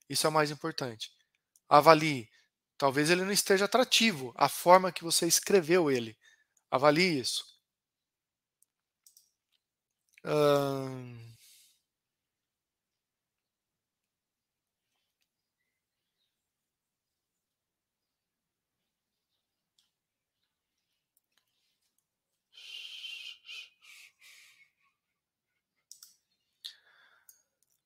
Isso 0.09 0.27
é 0.27 0.31
o 0.31 0.33
mais 0.33 0.51
importante. 0.51 1.11
Avalie. 1.71 2.29
Talvez 2.77 3.11
ele 3.11 3.25
não 3.25 3.33
esteja 3.33 3.67
atrativo, 3.67 4.33
a 4.37 4.49
forma 4.49 4.93
que 4.93 5.05
você 5.05 5.27
escreveu 5.27 5.91
ele. 5.91 6.17
Avalie 6.71 7.21
isso. 7.21 7.45
Hum... 10.25 11.21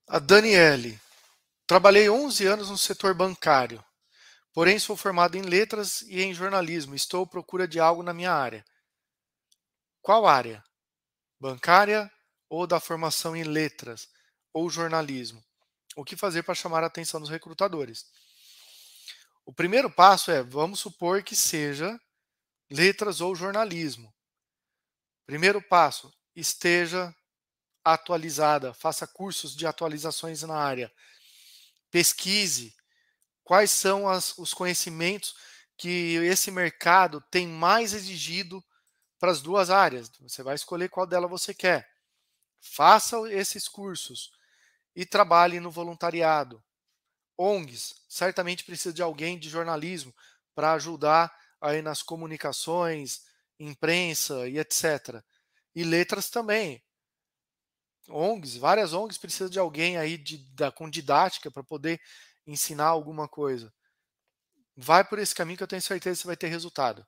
A 0.08 0.18
Daniele. 0.18 0.98
Trabalhei 1.74 2.08
11 2.08 2.46
anos 2.46 2.70
no 2.70 2.78
setor 2.78 3.14
bancário, 3.14 3.84
porém 4.52 4.78
sou 4.78 4.96
formado 4.96 5.36
em 5.36 5.42
letras 5.42 6.02
e 6.02 6.22
em 6.22 6.32
jornalismo. 6.32 6.94
Estou 6.94 7.24
à 7.24 7.26
procura 7.26 7.66
de 7.66 7.80
algo 7.80 8.00
na 8.00 8.14
minha 8.14 8.32
área. 8.32 8.64
Qual 10.00 10.24
área? 10.24 10.62
Bancária 11.40 12.08
ou 12.48 12.64
da 12.64 12.78
formação 12.78 13.34
em 13.34 13.42
letras 13.42 14.08
ou 14.52 14.70
jornalismo? 14.70 15.44
O 15.96 16.04
que 16.04 16.16
fazer 16.16 16.44
para 16.44 16.54
chamar 16.54 16.84
a 16.84 16.86
atenção 16.86 17.18
dos 17.18 17.28
recrutadores? 17.28 18.06
O 19.44 19.52
primeiro 19.52 19.90
passo 19.90 20.30
é, 20.30 20.44
vamos 20.44 20.78
supor 20.78 21.24
que 21.24 21.34
seja 21.34 22.00
letras 22.70 23.20
ou 23.20 23.34
jornalismo. 23.34 24.14
Primeiro 25.26 25.60
passo, 25.60 26.14
esteja 26.36 27.12
atualizada, 27.84 28.72
faça 28.72 29.08
cursos 29.08 29.56
de 29.56 29.66
atualizações 29.66 30.44
na 30.44 30.56
área, 30.56 30.88
pesquise 31.94 32.74
quais 33.44 33.70
são 33.70 34.08
as, 34.08 34.36
os 34.36 34.52
conhecimentos 34.52 35.36
que 35.76 36.16
esse 36.24 36.50
mercado 36.50 37.22
tem 37.30 37.46
mais 37.46 37.94
exigido 37.94 38.60
para 39.16 39.30
as 39.30 39.40
duas 39.40 39.70
áreas. 39.70 40.10
Você 40.18 40.42
vai 40.42 40.56
escolher 40.56 40.88
qual 40.88 41.06
dela 41.06 41.28
você 41.28 41.54
quer. 41.54 41.88
Faça 42.60 43.16
esses 43.30 43.68
cursos 43.68 44.32
e 44.96 45.06
trabalhe 45.06 45.60
no 45.60 45.70
voluntariado. 45.70 46.60
ONGs, 47.38 47.94
certamente 48.08 48.64
precisa 48.64 48.92
de 48.92 49.00
alguém 49.00 49.38
de 49.38 49.48
jornalismo 49.48 50.12
para 50.52 50.72
ajudar 50.72 51.32
aí 51.60 51.80
nas 51.80 52.02
comunicações, 52.02 53.20
imprensa 53.56 54.48
e 54.48 54.58
etc. 54.58 55.22
E 55.72 55.84
letras 55.84 56.28
também. 56.28 56.83
ONGs, 58.08 58.56
várias 58.56 58.92
ONGs 58.92 59.18
precisam 59.18 59.48
de 59.48 59.58
alguém 59.58 59.96
aí 59.96 60.18
de, 60.18 60.38
da, 60.54 60.70
com 60.70 60.88
didática 60.88 61.50
para 61.50 61.62
poder 61.62 62.00
ensinar 62.46 62.86
alguma 62.86 63.28
coisa. 63.28 63.72
Vai 64.76 65.04
por 65.04 65.18
esse 65.18 65.34
caminho 65.34 65.56
que 65.56 65.62
eu 65.64 65.68
tenho 65.68 65.82
certeza 65.82 66.16
que 66.16 66.22
você 66.22 66.26
vai 66.28 66.36
ter 66.36 66.48
resultado. 66.48 67.04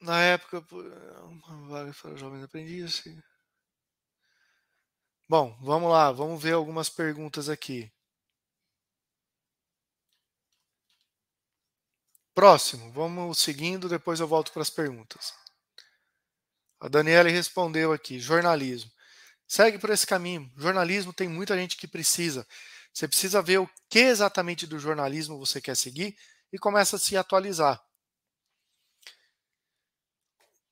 Na 0.00 0.20
época, 0.22 0.64
uma 1.24 1.68
vaga 1.68 1.92
para 1.92 2.16
jovens 2.16 2.42
aprendizes. 2.42 3.02
Bom, 5.26 5.56
vamos 5.62 5.90
lá, 5.90 6.12
vamos 6.12 6.42
ver 6.42 6.52
algumas 6.52 6.90
perguntas 6.90 7.48
aqui. 7.48 7.90
Próximo, 12.34 12.90
vamos 12.90 13.38
seguindo, 13.38 13.88
depois 13.88 14.18
eu 14.18 14.26
volto 14.26 14.52
para 14.52 14.62
as 14.62 14.70
perguntas. 14.70 15.32
A 16.80 16.88
Daniela 16.88 17.28
respondeu 17.28 17.92
aqui: 17.92 18.18
jornalismo. 18.18 18.90
Segue 19.46 19.78
por 19.78 19.90
esse 19.90 20.06
caminho. 20.06 20.50
Jornalismo 20.56 21.12
tem 21.12 21.28
muita 21.28 21.56
gente 21.56 21.76
que 21.76 21.86
precisa. 21.86 22.46
Você 22.92 23.06
precisa 23.06 23.42
ver 23.42 23.58
o 23.58 23.70
que 23.88 23.98
exatamente 23.98 24.66
do 24.66 24.78
jornalismo 24.78 25.38
você 25.38 25.60
quer 25.60 25.76
seguir 25.76 26.16
e 26.52 26.58
começa 26.58 26.96
a 26.96 26.98
se 26.98 27.16
atualizar. 27.16 27.82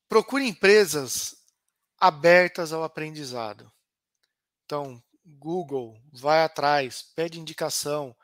Procure 0.07 0.45
empresas 0.45 1.35
abertas 1.99 2.73
ao 2.73 2.83
aprendizado. 2.83 3.71
Então, 4.65 5.01
Google, 5.25 6.01
vai 6.11 6.43
atrás, 6.43 7.03
pede 7.15 7.39
indicação, 7.39 8.15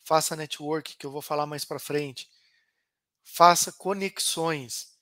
faça 0.00 0.36
network, 0.36 0.96
que 0.96 1.04
eu 1.04 1.10
vou 1.10 1.20
falar 1.20 1.46
mais 1.46 1.64
para 1.64 1.78
frente. 1.78 2.28
Faça 3.24 3.72
conexões. 3.72 4.94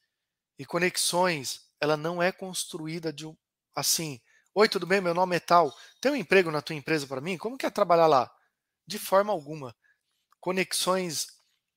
E 0.58 0.64
conexões, 0.64 1.63
ela 1.80 1.96
não 1.96 2.22
é 2.22 2.32
construída 2.32 3.12
de 3.12 3.26
assim. 3.74 4.20
Oi, 4.54 4.68
tudo 4.68 4.86
bem? 4.86 5.00
Meu 5.00 5.14
nome 5.14 5.36
é 5.36 5.40
tal. 5.40 5.74
Tem 6.00 6.12
um 6.12 6.16
emprego 6.16 6.50
na 6.50 6.62
tua 6.62 6.76
empresa 6.76 7.06
para 7.06 7.20
mim? 7.20 7.36
Como 7.36 7.58
que 7.58 7.66
é 7.66 7.70
trabalhar 7.70 8.06
lá? 8.06 8.30
De 8.86 8.98
forma 8.98 9.32
alguma. 9.32 9.74
Conexões 10.40 11.26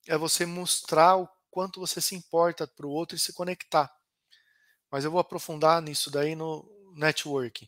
é 0.07 0.17
você 0.17 0.45
mostrar 0.45 1.17
o 1.17 1.29
quanto 1.49 1.79
você 1.79 1.99
se 1.99 2.15
importa 2.15 2.67
para 2.67 2.85
o 2.85 2.91
outro 2.91 3.15
e 3.15 3.19
se 3.19 3.33
conectar 3.33 3.91
mas 4.91 5.03
eu 5.03 5.11
vou 5.11 5.19
aprofundar 5.19 5.81
nisso 5.81 6.09
daí 6.09 6.35
no 6.35 6.93
networking. 6.95 7.67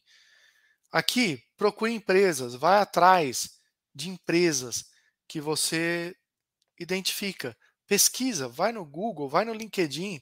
Aqui, 0.91 1.43
procure 1.55 1.91
empresas, 1.91 2.55
vai 2.55 2.79
atrás 2.79 3.59
de 3.93 4.09
empresas 4.09 4.85
que 5.27 5.39
você 5.39 6.15
identifica. 6.79 7.55
Pesquisa, 7.85 8.47
vai 8.47 8.71
no 8.71 8.85
Google, 8.85 9.29
vai 9.29 9.45
no 9.45 9.53
LinkedIn, 9.53 10.21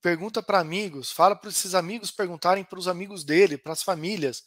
pergunta 0.00 0.42
para 0.42 0.60
amigos, 0.60 1.10
fala 1.10 1.34
para 1.34 1.50
esses 1.50 1.74
amigos 1.74 2.10
perguntarem 2.10 2.64
para 2.64 2.78
os 2.78 2.88
amigos 2.88 3.24
dele, 3.24 3.58
para 3.58 3.72
as 3.72 3.82
famílias, 3.82 4.44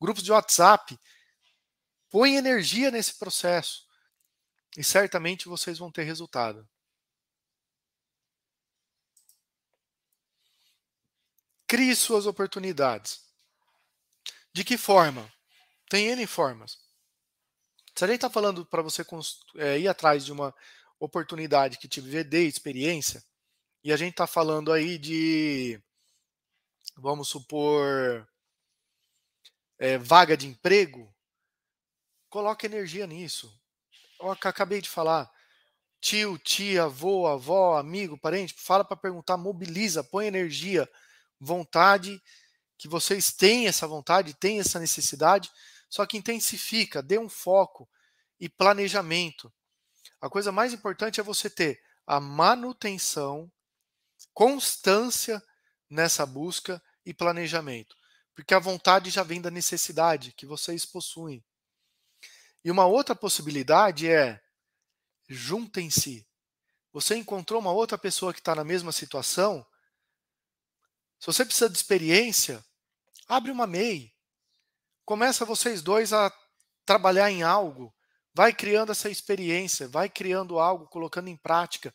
grupos 0.00 0.22
de 0.22 0.32
WhatsApp. 0.32 0.98
Põe 2.10 2.36
energia 2.36 2.90
nesse 2.90 3.18
processo 3.18 3.86
e 4.76 4.84
certamente 4.84 5.48
vocês 5.48 5.78
vão 5.78 5.90
ter 5.90 6.04
resultado. 6.04 6.68
Crie 11.66 11.94
suas 11.94 12.26
oportunidades. 12.26 13.20
De 14.52 14.64
que 14.64 14.76
forma? 14.76 15.32
Tem 15.88 16.08
N 16.08 16.26
formas. 16.26 16.78
Se 17.94 18.04
a 18.04 18.08
gente 18.08 18.16
está 18.16 18.30
falando 18.30 18.66
para 18.66 18.82
você 18.82 19.04
é, 19.56 19.78
ir 19.78 19.86
atrás 19.86 20.24
de 20.24 20.32
uma 20.32 20.54
oportunidade 20.98 21.78
que 21.78 21.88
te 21.88 22.00
dê 22.00 22.46
experiência, 22.46 23.24
e 23.82 23.92
a 23.92 23.96
gente 23.96 24.12
está 24.12 24.26
falando 24.26 24.72
aí 24.72 24.98
de, 24.98 25.80
vamos 26.96 27.28
supor, 27.28 28.28
é, 29.78 29.96
vaga 29.96 30.36
de 30.36 30.46
emprego, 30.46 31.14
coloque 32.28 32.66
energia 32.66 33.06
nisso. 33.06 33.58
Eu 34.20 34.30
acabei 34.30 34.80
de 34.80 34.88
falar. 34.88 35.30
Tio, 36.00 36.38
tia, 36.38 36.84
avô, 36.84 37.26
avó, 37.26 37.78
amigo, 37.78 38.16
parente, 38.16 38.54
fala 38.54 38.84
para 38.84 38.96
perguntar, 38.96 39.36
mobiliza, 39.36 40.02
põe 40.02 40.26
energia 40.26 40.88
vontade, 41.38 42.22
que 42.78 42.88
vocês 42.88 43.32
têm 43.32 43.66
essa 43.66 43.86
vontade, 43.86 44.32
têm 44.34 44.60
essa 44.60 44.78
necessidade, 44.78 45.50
só 45.88 46.06
que 46.06 46.16
intensifica, 46.16 47.02
dê 47.02 47.18
um 47.18 47.28
foco 47.28 47.88
e 48.38 48.48
planejamento. 48.48 49.52
A 50.20 50.30
coisa 50.30 50.50
mais 50.50 50.72
importante 50.72 51.20
é 51.20 51.22
você 51.22 51.50
ter 51.50 51.82
a 52.06 52.18
manutenção, 52.18 53.50
constância 54.32 55.42
nessa 55.88 56.24
busca 56.24 56.82
e 57.04 57.12
planejamento, 57.12 57.96
porque 58.34 58.54
a 58.54 58.58
vontade 58.58 59.10
já 59.10 59.22
vem 59.22 59.40
da 59.40 59.50
necessidade 59.50 60.32
que 60.32 60.46
vocês 60.46 60.84
possuem. 60.84 61.44
E 62.64 62.70
uma 62.70 62.86
outra 62.86 63.14
possibilidade 63.14 64.08
é 64.08 64.40
juntem-se. 65.28 66.26
Você 66.92 67.16
encontrou 67.16 67.60
uma 67.60 67.72
outra 67.72 67.96
pessoa 67.96 68.32
que 68.32 68.40
está 68.40 68.54
na 68.54 68.64
mesma 68.64 68.92
situação, 68.92 69.66
se 71.20 71.26
você 71.26 71.44
precisa 71.44 71.68
de 71.68 71.76
experiência, 71.76 72.64
abre 73.28 73.50
uma 73.50 73.66
MEI. 73.66 74.10
Começa 75.04 75.44
vocês 75.44 75.82
dois 75.82 76.14
a 76.14 76.32
trabalhar 76.86 77.30
em 77.30 77.42
algo. 77.42 77.94
Vai 78.32 78.54
criando 78.54 78.90
essa 78.90 79.10
experiência, 79.10 79.86
vai 79.86 80.08
criando 80.08 80.58
algo, 80.58 80.88
colocando 80.88 81.28
em 81.28 81.36
prática. 81.36 81.94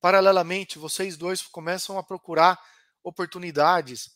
Paralelamente, 0.00 0.78
vocês 0.78 1.16
dois 1.16 1.42
começam 1.42 1.98
a 1.98 2.02
procurar 2.02 2.60
oportunidades 3.02 4.10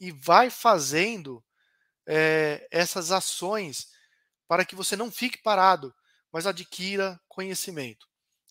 e 0.00 0.10
vai 0.12 0.50
fazendo 0.50 1.44
é, 2.06 2.66
essas 2.70 3.10
ações 3.10 3.88
para 4.46 4.64
que 4.64 4.74
você 4.74 4.96
não 4.96 5.10
fique 5.10 5.42
parado, 5.42 5.94
mas 6.32 6.46
adquira 6.46 7.20
conhecimento. 7.28 8.06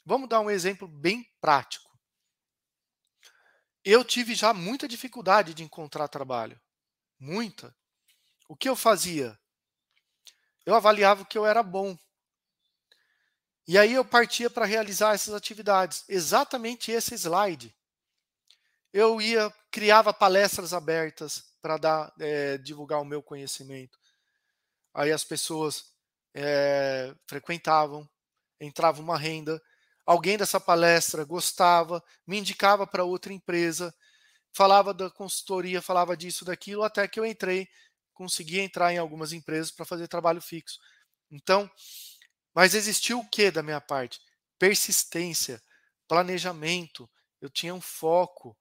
Vamos 0.05 0.29
dar 0.29 0.39
um 0.41 0.49
exemplo 0.49 0.87
bem 0.87 1.25
prático 1.41 1.87
eu 3.89 4.03
tive 4.03 4.35
já 4.35 4.53
muita 4.53 4.85
dificuldade 4.85 5.53
de 5.53 5.63
encontrar 5.63 6.09
trabalho. 6.09 6.59
Muita. 7.17 7.73
O 8.49 8.53
que 8.53 8.67
eu 8.67 8.75
fazia? 8.75 9.39
Eu 10.65 10.75
avaliava 10.75 11.23
que 11.23 11.37
eu 11.37 11.45
era 11.45 11.63
bom. 11.63 11.97
E 13.67 13.77
aí 13.77 13.93
eu 13.93 14.05
partia 14.05 14.49
para 14.49 14.65
realizar 14.65 15.13
essas 15.13 15.33
atividades. 15.33 16.05
Exatamente 16.07 16.91
esse 16.91 17.13
slide. 17.15 17.75
Eu 18.93 19.21
ia, 19.21 19.53
criava 19.69 20.13
palestras 20.13 20.73
abertas 20.73 21.43
para 21.61 21.77
dar, 21.77 22.13
é, 22.19 22.57
divulgar 22.57 23.01
o 23.01 23.05
meu 23.05 23.21
conhecimento. 23.21 23.99
Aí 24.93 25.11
as 25.11 25.25
pessoas 25.25 25.91
é, 26.33 27.13
frequentavam, 27.27 28.09
entrava 28.59 29.01
uma 29.01 29.17
renda, 29.17 29.61
alguém 30.05 30.37
dessa 30.37 30.59
palestra 30.59 31.25
gostava, 31.25 32.01
me 32.25 32.39
indicava 32.39 32.87
para 32.87 33.03
outra 33.03 33.33
empresa, 33.33 33.93
falava 34.53 34.93
da 34.93 35.11
consultoria, 35.11 35.81
falava 35.81 36.15
disso, 36.15 36.45
daquilo, 36.45 36.83
até 36.83 37.05
que 37.07 37.19
eu 37.19 37.25
entrei, 37.25 37.67
consegui 38.13 38.59
entrar 38.59 38.93
em 38.93 38.97
algumas 38.97 39.33
empresas 39.33 39.71
para 39.71 39.85
fazer 39.85 40.07
trabalho 40.07 40.41
fixo. 40.41 40.79
Então, 41.29 41.69
mas 42.57 42.73
existiu 42.73 43.19
o 43.19 43.29
que 43.29 43.51
da 43.51 43.61
minha 43.61 43.79
parte? 43.79 44.19
Persistência, 44.57 45.61
planejamento, 46.07 47.07
eu 47.39 47.51
tinha 47.51 47.71
um 47.71 47.79
foco, 47.79 48.57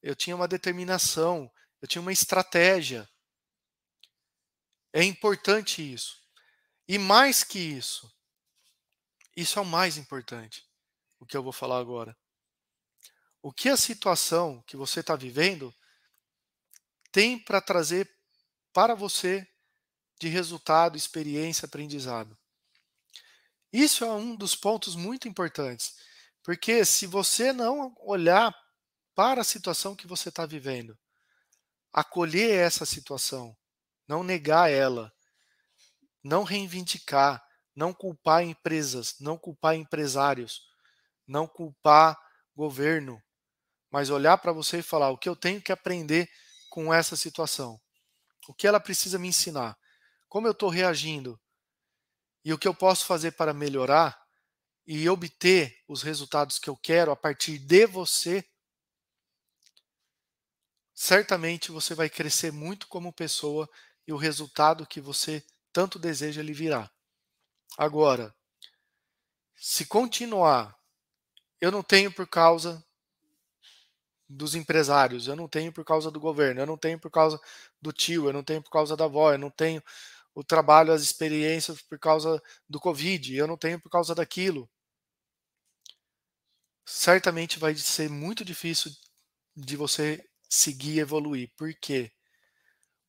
eu 0.00 0.14
tinha 0.14 0.36
uma 0.36 0.46
determinação, 0.46 1.50
eu 1.82 1.88
tinha 1.88 2.00
uma 2.00 2.12
estratégia. 2.12 3.10
É 4.92 5.02
importante 5.02 5.82
isso. 5.82 6.16
E 6.86 6.96
mais 6.96 7.42
que 7.42 7.58
isso, 7.58 8.08
isso 9.36 9.58
é 9.58 9.62
o 9.62 9.66
mais 9.66 9.96
importante 9.96 10.64
o 11.18 11.26
que 11.26 11.36
eu 11.36 11.42
vou 11.42 11.52
falar 11.52 11.80
agora. 11.80 12.16
O 13.42 13.52
que 13.52 13.68
a 13.68 13.76
situação 13.76 14.62
que 14.62 14.76
você 14.76 15.00
está 15.00 15.16
vivendo 15.16 15.74
tem 17.10 17.36
para 17.36 17.60
trazer 17.60 18.08
para 18.72 18.94
você 18.94 19.44
de 20.20 20.28
resultado, 20.28 20.96
experiência, 20.96 21.66
aprendizado. 21.66 22.39
Isso 23.72 24.04
é 24.04 24.12
um 24.12 24.34
dos 24.34 24.56
pontos 24.56 24.96
muito 24.96 25.28
importantes, 25.28 25.94
porque 26.42 26.84
se 26.84 27.06
você 27.06 27.52
não 27.52 27.94
olhar 28.00 28.54
para 29.14 29.42
a 29.42 29.44
situação 29.44 29.94
que 29.94 30.06
você 30.06 30.28
está 30.28 30.44
vivendo, 30.44 30.98
acolher 31.92 32.50
essa 32.50 32.84
situação, 32.84 33.56
não 34.08 34.24
negar 34.24 34.70
ela, 34.70 35.12
não 36.22 36.42
reivindicar, 36.42 37.42
não 37.74 37.92
culpar 37.92 38.42
empresas, 38.42 39.14
não 39.20 39.38
culpar 39.38 39.76
empresários, 39.76 40.62
não 41.26 41.46
culpar 41.46 42.18
governo, 42.56 43.22
mas 43.90 44.10
olhar 44.10 44.38
para 44.38 44.52
você 44.52 44.78
e 44.78 44.82
falar 44.82 45.10
o 45.10 45.18
que 45.18 45.28
eu 45.28 45.36
tenho 45.36 45.62
que 45.62 45.72
aprender 45.72 46.28
com 46.68 46.92
essa 46.92 47.16
situação. 47.16 47.80
O 48.48 48.54
que 48.54 48.66
ela 48.66 48.80
precisa 48.80 49.18
me 49.18 49.28
ensinar? 49.28 49.76
Como 50.28 50.46
eu 50.46 50.52
estou 50.52 50.68
reagindo? 50.68 51.40
E 52.44 52.52
o 52.52 52.58
que 52.58 52.66
eu 52.66 52.74
posso 52.74 53.04
fazer 53.04 53.32
para 53.32 53.52
melhorar 53.52 54.20
e 54.86 55.08
obter 55.08 55.78
os 55.86 56.02
resultados 56.02 56.58
que 56.58 56.68
eu 56.68 56.76
quero 56.76 57.12
a 57.12 57.16
partir 57.16 57.58
de 57.58 57.86
você, 57.86 58.44
certamente 60.94 61.70
você 61.70 61.94
vai 61.94 62.08
crescer 62.08 62.52
muito 62.52 62.88
como 62.88 63.12
pessoa 63.12 63.68
e 64.06 64.12
o 64.12 64.16
resultado 64.16 64.86
que 64.86 65.00
você 65.00 65.44
tanto 65.72 65.98
deseja 65.98 66.42
lhe 66.42 66.52
virá. 66.52 66.90
Agora, 67.78 68.34
se 69.54 69.86
continuar, 69.86 70.76
eu 71.60 71.70
não 71.70 71.82
tenho 71.82 72.10
por 72.10 72.26
causa 72.26 72.84
dos 74.28 74.54
empresários, 74.54 75.26
eu 75.26 75.36
não 75.36 75.48
tenho 75.48 75.72
por 75.72 75.84
causa 75.84 76.10
do 76.10 76.20
governo, 76.20 76.60
eu 76.60 76.66
não 76.66 76.76
tenho 76.76 76.98
por 76.98 77.10
causa 77.10 77.40
do 77.82 77.92
tio, 77.92 78.26
eu 78.26 78.32
não 78.32 78.42
tenho 78.42 78.62
por 78.62 78.70
causa 78.70 78.96
da 78.96 79.04
avó, 79.04 79.32
eu 79.32 79.38
não 79.38 79.50
tenho 79.50 79.82
o 80.34 80.44
trabalho, 80.44 80.92
as 80.92 81.02
experiências 81.02 81.82
por 81.82 81.98
causa 81.98 82.40
do 82.68 82.80
Covid, 82.80 83.34
eu 83.34 83.46
não 83.46 83.56
tenho 83.56 83.80
por 83.80 83.90
causa 83.90 84.14
daquilo. 84.14 84.68
Certamente 86.86 87.58
vai 87.58 87.74
ser 87.76 88.10
muito 88.10 88.44
difícil 88.44 88.90
de 89.56 89.76
você 89.76 90.24
seguir 90.48 90.98
evoluir. 90.98 91.50
Por 91.56 91.72
quê? 91.74 92.10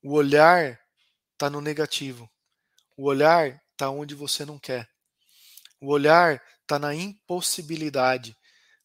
O 0.03 0.13
olhar 0.13 0.79
está 1.33 1.49
no 1.49 1.61
negativo. 1.61 2.29
O 2.97 3.05
olhar 3.05 3.61
está 3.71 3.89
onde 3.89 4.13
você 4.13 4.45
não 4.45 4.59
quer. 4.59 4.87
O 5.79 5.87
olhar 5.91 6.41
está 6.61 6.77
na 6.77 6.93
impossibilidade, 6.93 8.37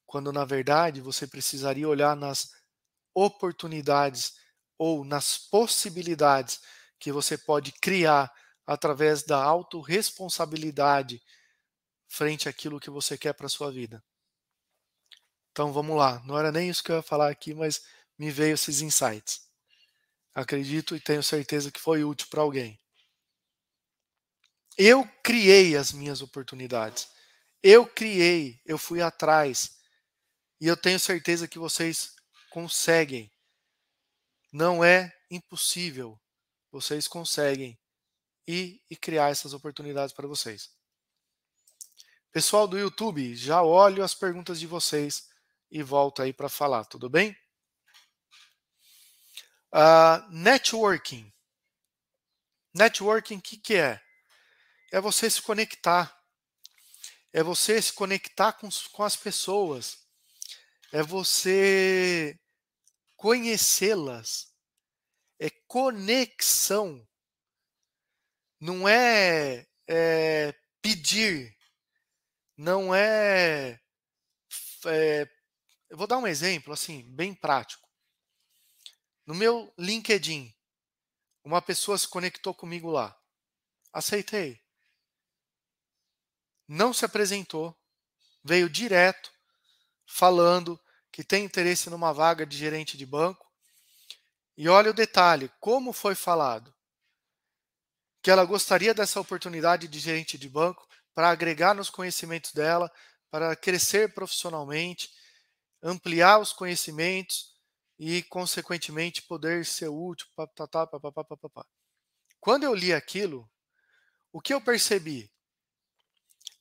quando 0.07 0.33
na 0.33 0.45
verdade 0.45 1.01
você 1.01 1.27
precisaria 1.27 1.89
olhar 1.89 2.17
nas 2.17 2.51
oportunidades 3.15 4.35
ou 4.79 5.05
nas 5.05 5.39
possibilidades 5.39 6.61
que 6.99 7.13
você 7.13 7.37
pode 7.37 7.73
criar 7.73 8.33
através 8.67 9.23
da 9.23 9.43
autorresponsabilidade 9.43 11.23
frente 12.09 12.49
àquilo 12.49 12.81
que 12.81 12.91
você 12.91 13.17
quer 13.17 13.33
para 13.33 13.49
sua 13.49 13.71
vida. 13.71 14.03
Então 15.51 15.73
vamos 15.73 15.97
lá, 15.97 16.23
não 16.25 16.39
era 16.39 16.53
nem 16.53 16.69
isso 16.69 16.83
que 16.83 16.93
eu 16.93 16.97
ia 16.97 17.03
falar 17.03 17.31
aqui, 17.31 17.55
mas 17.55 17.83
me 18.19 18.31
veio 18.31 18.55
esses 18.55 18.81
insights. 18.81 19.47
Acredito 20.35 20.95
e 20.95 21.01
tenho 21.01 21.23
certeza 21.23 21.71
que 21.71 21.81
foi 21.81 22.05
útil 22.05 22.29
para 22.29 22.43
alguém. 22.43 22.79
Eu 24.77 25.09
criei 25.23 25.75
as 25.77 25.93
minhas 25.93 26.21
oportunidades. 26.21 27.09
Eu 27.63 27.87
criei, 27.87 28.61
eu 28.67 28.77
fui 28.77 29.01
atrás. 29.01 29.79
E 30.61 30.67
eu 30.67 30.77
tenho 30.77 31.01
certeza 31.01 31.49
que 31.49 31.59
vocês 31.59 32.15
conseguem. 32.51 33.33
Não 34.53 34.85
é 34.85 35.11
impossível. 35.31 36.21
Vocês 36.77 37.09
conseguem 37.09 37.81
ir 38.47 38.83
e 38.91 38.95
criar 38.95 39.31
essas 39.31 39.55
oportunidades 39.55 40.15
para 40.15 40.29
vocês. 40.29 40.71
Pessoal 42.31 42.69
do 42.69 42.79
YouTube, 42.79 43.35
já 43.35 43.63
olho 43.63 44.05
as 44.05 44.13
perguntas 44.13 44.61
de 44.61 44.67
vocês 44.67 45.27
e 45.71 45.83
volto 45.83 46.21
aí 46.21 46.35
para 46.35 46.51
falar, 46.51 46.85
tudo 46.85 47.09
bem? 47.09 47.35
Uh, 49.73 50.31
networking. 50.31 51.33
Networking, 52.75 53.39
o 53.39 53.43
que, 53.43 53.57
que 53.57 53.77
é? 53.77 53.99
É 54.93 55.01
você 55.01 55.31
se 55.31 55.41
conectar. 55.41 56.15
É 57.33 57.43
você 57.43 57.81
se 57.81 57.95
conectar 57.95 58.53
com, 58.53 58.69
com 58.93 59.03
as 59.03 59.17
pessoas. 59.17 60.07
É 60.93 61.03
você 61.03 62.39
conhecê-las. 63.17 64.55
É 65.39 65.51
conexão. 65.67 67.07
Não 68.61 68.89
é, 68.89 69.67
é 69.87 70.55
pedir. 70.81 71.57
Não 72.57 72.95
é, 72.95 73.81
é. 74.87 75.29
Eu 75.89 75.97
vou 75.97 76.07
dar 76.07 76.19
um 76.19 76.27
exemplo 76.27 76.73
assim, 76.73 77.03
bem 77.15 77.35
prático. 77.35 77.87
No 79.27 79.35
meu 79.35 79.73
LinkedIn, 79.79 80.55
uma 81.45 81.61
pessoa 81.61 81.99
se 81.99 82.09
conectou 82.09 82.55
comigo 82.55 82.91
lá. 82.91 83.17
Aceitei 83.93 84.61
não 86.69 86.93
se 86.93 87.05
apresentou, 87.05 87.77
veio 88.43 88.69
direto 88.69 89.33
falando 90.07 90.81
que 91.13 91.23
tem 91.25 91.45
interesse 91.45 91.89
numa 91.89 92.13
vaga 92.13 92.45
de 92.45 92.57
gerente 92.57 92.97
de 92.97 93.07
banco. 93.07 93.46
E 94.57 94.69
olha 94.69 94.91
o 94.91 94.95
detalhe, 94.95 95.51
como 95.61 95.93
foi 95.93 96.15
falado? 96.15 96.75
Que 98.23 98.31
ela 98.31 98.45
gostaria 98.45 98.95
dessa 98.95 99.21
oportunidade 99.21 99.87
de 99.87 99.99
gerente 99.99 100.39
de 100.39 100.49
banco 100.49 100.87
para 101.15 101.29
agregar 101.29 101.75
nos 101.75 101.91
conhecimentos 101.91 102.53
dela, 102.53 102.91
para 103.31 103.55
crescer 103.55 104.15
profissionalmente, 104.15 105.11
ampliar 105.83 106.39
os 106.39 106.53
conhecimentos 106.53 107.55
e, 107.99 108.23
consequentemente, 108.25 109.23
poder 109.23 109.67
ser 109.67 109.89
útil. 109.89 110.27
Quando 112.41 112.65
eu 112.65 112.75
li 112.75 112.95
aquilo, 112.95 113.51
o 114.33 114.41
que 114.41 114.55
eu 114.55 114.61
percebi? 114.61 115.31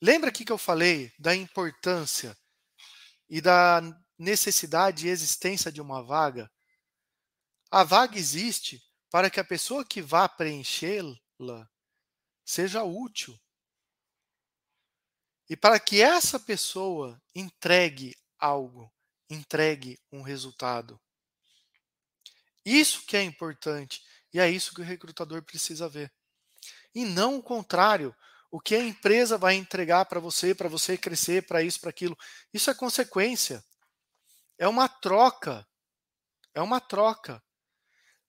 Lembra 0.02 0.28
aqui 0.28 0.44
que 0.44 0.52
eu 0.52 0.58
falei 0.58 1.12
da 1.18 1.34
importância 1.34 2.36
e 3.28 3.40
da 3.40 3.80
necessidade 4.18 5.06
e 5.06 5.10
existência 5.10 5.72
de 5.72 5.80
uma 5.80 6.02
vaga? 6.02 6.50
A 7.70 7.82
vaga 7.82 8.18
existe 8.18 8.82
para 9.10 9.30
que 9.30 9.40
a 9.40 9.44
pessoa 9.44 9.84
que 9.84 10.00
vá 10.00 10.28
preenchê-la 10.28 11.68
seja 12.44 12.84
útil. 12.84 13.38
E 15.48 15.56
para 15.56 15.78
que 15.78 16.00
essa 16.00 16.38
pessoa 16.40 17.20
entregue 17.34 18.16
algo, 18.38 18.92
entregue 19.30 19.98
um 20.10 20.22
resultado. 20.22 21.00
Isso 22.64 23.04
que 23.06 23.16
é 23.16 23.22
importante 23.22 24.02
e 24.32 24.40
é 24.40 24.50
isso 24.50 24.74
que 24.74 24.80
o 24.80 24.84
recrutador 24.84 25.42
precisa 25.42 25.88
ver. 25.88 26.12
E 26.94 27.04
não 27.04 27.36
o 27.36 27.42
contrário, 27.42 28.14
o 28.50 28.60
que 28.60 28.74
a 28.74 28.82
empresa 28.82 29.38
vai 29.38 29.54
entregar 29.54 30.04
para 30.06 30.18
você, 30.18 30.54
para 30.54 30.68
você 30.68 30.96
crescer, 30.96 31.46
para 31.46 31.62
isso, 31.62 31.80
para 31.80 31.90
aquilo. 31.90 32.16
Isso 32.52 32.70
é 32.70 32.74
consequência. 32.74 33.64
É 34.58 34.66
uma 34.66 34.88
troca. 34.88 35.66
É 36.54 36.60
uma 36.60 36.80
troca. 36.80 37.42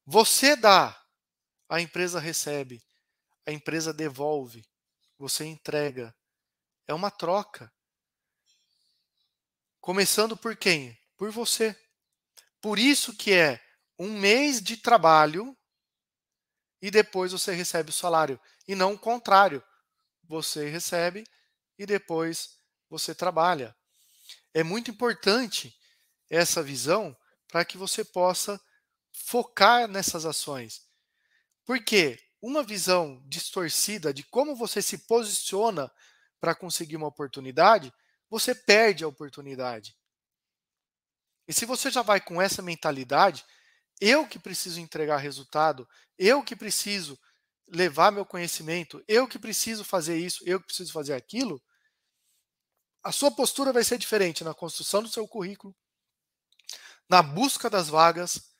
Você 0.10 0.56
dá, 0.56 0.98
a 1.67 1.82
empresa 1.82 2.17
recebe, 2.17 2.82
a 3.46 3.52
empresa 3.52 3.93
devolve, 3.93 4.65
você 5.17 5.43
entrega. 5.43 6.15
É 6.88 6.93
uma 6.93 7.12
troca. 7.12 7.70
Começando 9.82 10.38
por 10.38 10.56
quem? 10.56 10.98
Por 11.17 11.30
você. 11.30 11.76
Por 12.62 12.80
isso 12.80 13.17
que 13.17 13.34
é 13.34 13.62
um 14.00 14.17
mês 14.17 14.62
de 14.62 14.78
trabalho 14.78 15.58
e 16.82 16.89
depois 16.89 17.34
você 17.34 17.54
recebe 17.54 17.89
o 17.89 17.93
salário. 17.93 18.39
E 18.65 18.76
não 18.76 18.93
o 18.93 19.00
contrário 19.00 19.62
você 20.24 20.70
recebe 20.70 21.26
e 21.78 21.86
depois 21.86 22.58
você 22.89 23.13
trabalha. 23.13 23.76
É 24.54 24.63
muito 24.63 24.89
importante 24.89 25.78
essa 26.30 26.63
visão 26.63 27.13
para 27.50 27.65
que 27.65 27.78
você 27.78 28.06
possa 28.06 28.58
focar 29.25 29.88
nessas 29.88 30.25
ações. 30.25 30.88
Porque 31.65 32.19
uma 32.41 32.63
visão 32.63 33.21
distorcida 33.25 34.13
de 34.13 34.23
como 34.23 34.56
você 34.56 34.82
se 34.82 34.99
posiciona 34.99 35.91
para 36.39 36.56
conseguir 36.56 36.95
uma 36.95 37.08
oportunidade, 37.08 37.91
você 38.30 38.53
perde 38.53 39.03
a 39.03 39.08
oportunidade. 39.08 39.97
E 41.47 41.53
se 41.53 41.65
você 41.65 41.89
já 41.89 42.01
vai 42.01 42.21
com 42.21 42.41
essa 42.41 42.62
mentalidade, 42.62 43.43
eu 43.99 44.27
que 44.27 44.38
preciso 44.38 44.80
entregar 44.80 45.17
resultado, 45.17 45.88
eu 46.17 46.43
que 46.43 46.56
preciso 46.56 47.19
levar 47.67 48.12
meu 48.12 48.25
conhecimento, 48.25 49.03
eu 49.08 49.27
que 49.27 49.39
preciso 49.39 49.84
fazer 49.84 50.17
isso, 50.17 50.43
eu 50.45 50.60
que 50.60 50.67
preciso 50.67 50.93
fazer 50.93 51.13
aquilo, 51.13 51.62
a 53.03 53.12
sua 53.12 53.32
postura 53.32 53.73
vai 53.73 53.84
ser 53.84 53.97
diferente 53.97 54.43
na 54.43 54.53
construção 54.53 55.01
do 55.01 55.10
seu 55.10 55.27
currículo, 55.27 55.75
na 57.10 57.21
busca 57.21 57.69
das 57.69 57.88
vagas 57.88 58.57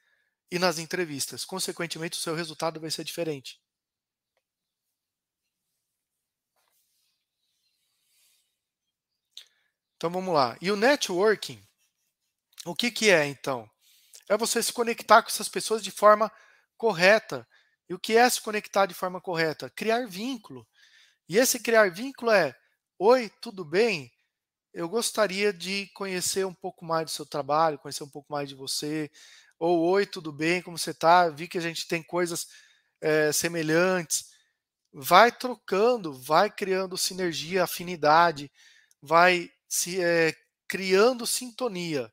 e 0.52 0.60
nas 0.60 0.80
entrevistas. 0.80 1.46
Consequentemente, 1.46 2.18
o 2.18 2.22
seu 2.22 2.36
resultado 2.36 2.80
vai 2.80 2.92
ser 2.92 3.04
diferente. 3.04 3.60
Então 9.96 10.12
vamos 10.12 10.34
lá. 10.34 10.56
E 10.62 10.72
o 10.72 10.76
networking, 10.76 11.62
o 12.66 12.76
que, 12.76 12.92
que 12.92 13.10
é 13.10 13.26
então? 13.26 13.70
É 14.30 14.38
você 14.38 14.62
se 14.62 14.74
conectar 14.74 15.22
com 15.24 15.30
essas 15.30 15.50
pessoas 15.50 15.84
de 15.84 15.92
forma 15.92 16.32
correta, 16.78 17.48
e 17.90 17.94
o 17.94 18.00
que 18.00 18.18
é 18.18 18.30
se 18.30 18.42
conectar 18.42 18.86
de 18.86 18.94
forma 18.94 19.22
correta? 19.22 19.70
Criar 19.70 20.08
vínculo. 20.08 20.68
E 21.30 21.38
esse 21.38 21.60
criar 21.60 21.92
vínculo 21.92 22.32
é: 22.32 22.56
Oi, 23.00 23.32
tudo 23.42 23.66
bem? 23.66 24.12
Eu 24.74 24.90
gostaria 24.90 25.54
de 25.54 25.88
conhecer 25.96 26.46
um 26.46 26.54
pouco 26.54 26.86
mais 26.86 27.06
do 27.06 27.12
seu 27.12 27.26
trabalho, 27.26 27.80
conhecer 27.80 28.04
um 28.04 28.10
pouco 28.10 28.32
mais 28.32 28.50
de 28.50 28.56
você. 28.56 29.10
Ou 29.60 29.80
Oi, 29.90 30.06
tudo 30.06 30.32
bem? 30.32 30.62
Como 30.62 30.78
você 30.78 30.92
está? 30.92 31.30
Vi 31.30 31.48
que 31.48 31.58
a 31.58 31.62
gente 31.62 31.88
tem 31.88 32.04
coisas 32.04 32.48
é, 33.02 33.32
semelhantes. 33.32 34.26
vai 34.94 35.32
trocando, 35.32 36.14
vai 36.14 36.50
criando 36.52 36.98
sinergia, 36.98 37.64
afinidade, 37.64 38.52
vai 39.02 39.52
se 39.68 40.02
é, 40.02 40.34
criando 40.68 41.28
sintonia. 41.28 42.12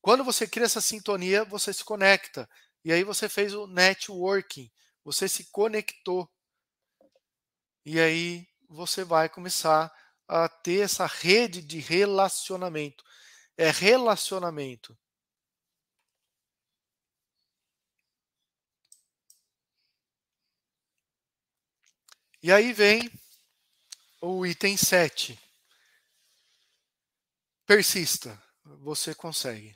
Quando 0.00 0.24
você 0.24 0.46
cria 0.46 0.66
essa 0.66 0.80
sintonia, 0.80 1.44
você 1.44 1.72
se 1.72 1.84
conecta. 1.84 2.48
E 2.84 2.92
aí 2.92 3.04
você 3.04 3.28
fez 3.28 3.54
o 3.54 3.66
networking, 3.66 4.70
você 5.04 5.28
se 5.28 5.44
conectou. 5.50 6.30
E 7.84 8.00
aí 8.00 8.46
você 8.68 9.04
vai 9.04 9.28
começar 9.28 9.92
a 10.26 10.48
ter 10.48 10.80
essa 10.80 11.06
rede 11.06 11.62
de 11.62 11.78
relacionamento. 11.80 13.04
É 13.56 13.70
relacionamento. 13.70 14.96
E 22.40 22.52
aí 22.52 22.72
vem 22.72 23.10
o 24.22 24.46
item 24.46 24.76
7. 24.76 25.36
Persista, 27.66 28.40
você 28.64 29.12
consegue. 29.12 29.74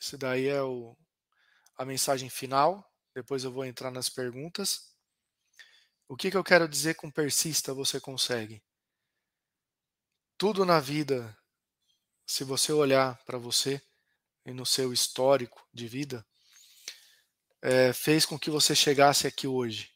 Esse 0.00 0.16
daí 0.16 0.46
é 0.46 0.62
o, 0.62 0.96
a 1.76 1.84
mensagem 1.84 2.30
final. 2.30 2.82
Depois 3.14 3.44
eu 3.44 3.52
vou 3.52 3.62
entrar 3.62 3.90
nas 3.90 4.08
perguntas. 4.08 4.90
O 6.08 6.16
que, 6.16 6.30
que 6.30 6.36
eu 6.38 6.44
quero 6.44 6.66
dizer 6.66 6.94
com 6.94 7.10
persista, 7.10 7.74
você 7.74 8.00
consegue? 8.00 8.64
Tudo 10.38 10.64
na 10.64 10.80
vida, 10.80 11.36
se 12.26 12.42
você 12.42 12.72
olhar 12.72 13.22
para 13.24 13.36
você 13.36 13.82
e 14.46 14.52
no 14.52 14.64
seu 14.64 14.94
histórico 14.94 15.62
de 15.74 15.86
vida, 15.86 16.26
é, 17.60 17.92
fez 17.92 18.24
com 18.24 18.38
que 18.38 18.50
você 18.50 18.74
chegasse 18.74 19.26
aqui 19.26 19.46
hoje 19.46 19.94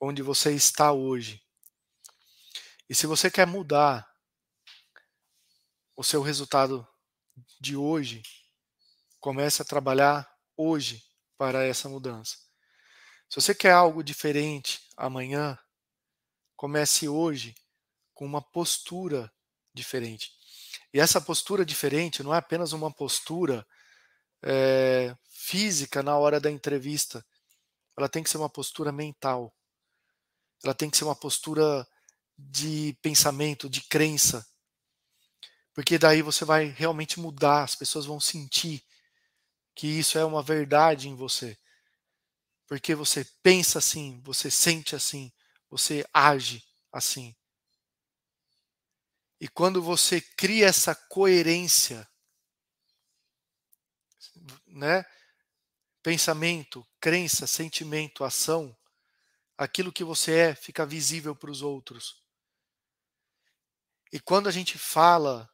onde 0.00 0.22
você 0.22 0.52
está 0.52 0.92
hoje. 0.92 1.42
E 2.88 2.94
se 2.94 3.06
você 3.06 3.30
quer 3.30 3.46
mudar 3.46 4.08
o 5.96 6.02
seu 6.02 6.22
resultado 6.22 6.86
de 7.60 7.76
hoje, 7.76 8.22
comece 9.20 9.62
a 9.62 9.64
trabalhar 9.64 10.28
hoje 10.56 11.04
para 11.36 11.64
essa 11.64 11.88
mudança. 11.88 12.36
Se 13.28 13.40
você 13.40 13.54
quer 13.54 13.72
algo 13.72 14.02
diferente 14.02 14.80
amanhã, 14.96 15.58
comece 16.56 17.08
hoje 17.08 17.54
com 18.14 18.24
uma 18.24 18.40
postura 18.40 19.32
diferente. 19.74 20.32
E 20.92 20.98
essa 20.98 21.20
postura 21.20 21.64
diferente 21.64 22.22
não 22.22 22.34
é 22.34 22.38
apenas 22.38 22.72
uma 22.72 22.92
postura 22.92 23.66
é, 24.42 25.14
física 25.28 26.02
na 26.02 26.16
hora 26.16 26.40
da 26.40 26.50
entrevista, 26.50 27.24
ela 27.96 28.08
tem 28.08 28.22
que 28.22 28.30
ser 28.30 28.38
uma 28.38 28.48
postura 28.48 28.92
mental. 28.92 29.54
Ela 30.64 30.74
tem 30.74 30.90
que 30.90 30.96
ser 30.96 31.04
uma 31.04 31.14
postura 31.14 31.86
de 32.36 32.96
pensamento, 33.02 33.68
de 33.68 33.80
crença. 33.82 34.46
Porque 35.74 35.98
daí 35.98 36.22
você 36.22 36.44
vai 36.44 36.66
realmente 36.66 37.20
mudar, 37.20 37.62
as 37.62 37.74
pessoas 37.74 38.06
vão 38.06 38.20
sentir 38.20 38.84
que 39.74 39.86
isso 39.86 40.18
é 40.18 40.24
uma 40.24 40.42
verdade 40.42 41.08
em 41.08 41.14
você. 41.14 41.58
Porque 42.66 42.94
você 42.94 43.24
pensa 43.42 43.78
assim, 43.78 44.20
você 44.24 44.50
sente 44.50 44.94
assim, 44.94 45.32
você 45.70 46.04
age 46.12 46.64
assim. 46.92 47.34
E 49.40 49.48
quando 49.48 49.80
você 49.80 50.20
cria 50.20 50.66
essa 50.66 50.94
coerência, 50.94 52.08
né? 54.66 55.04
Pensamento, 56.02 56.86
crença, 57.00 57.46
sentimento, 57.46 58.24
ação, 58.24 58.76
aquilo 59.58 59.92
que 59.92 60.04
você 60.04 60.32
é 60.34 60.54
fica 60.54 60.86
visível 60.86 61.34
para 61.34 61.50
os 61.50 61.60
outros. 61.60 62.22
E 64.12 64.20
quando 64.20 64.48
a 64.48 64.52
gente 64.52 64.78
fala 64.78 65.50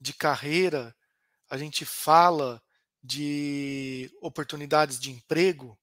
de 0.00 0.14
carreira, 0.14 0.96
a 1.48 1.58
gente 1.58 1.84
fala 1.84 2.60
de 3.02 4.10
oportunidades 4.20 4.98
de 4.98 5.10
emprego, 5.10 5.78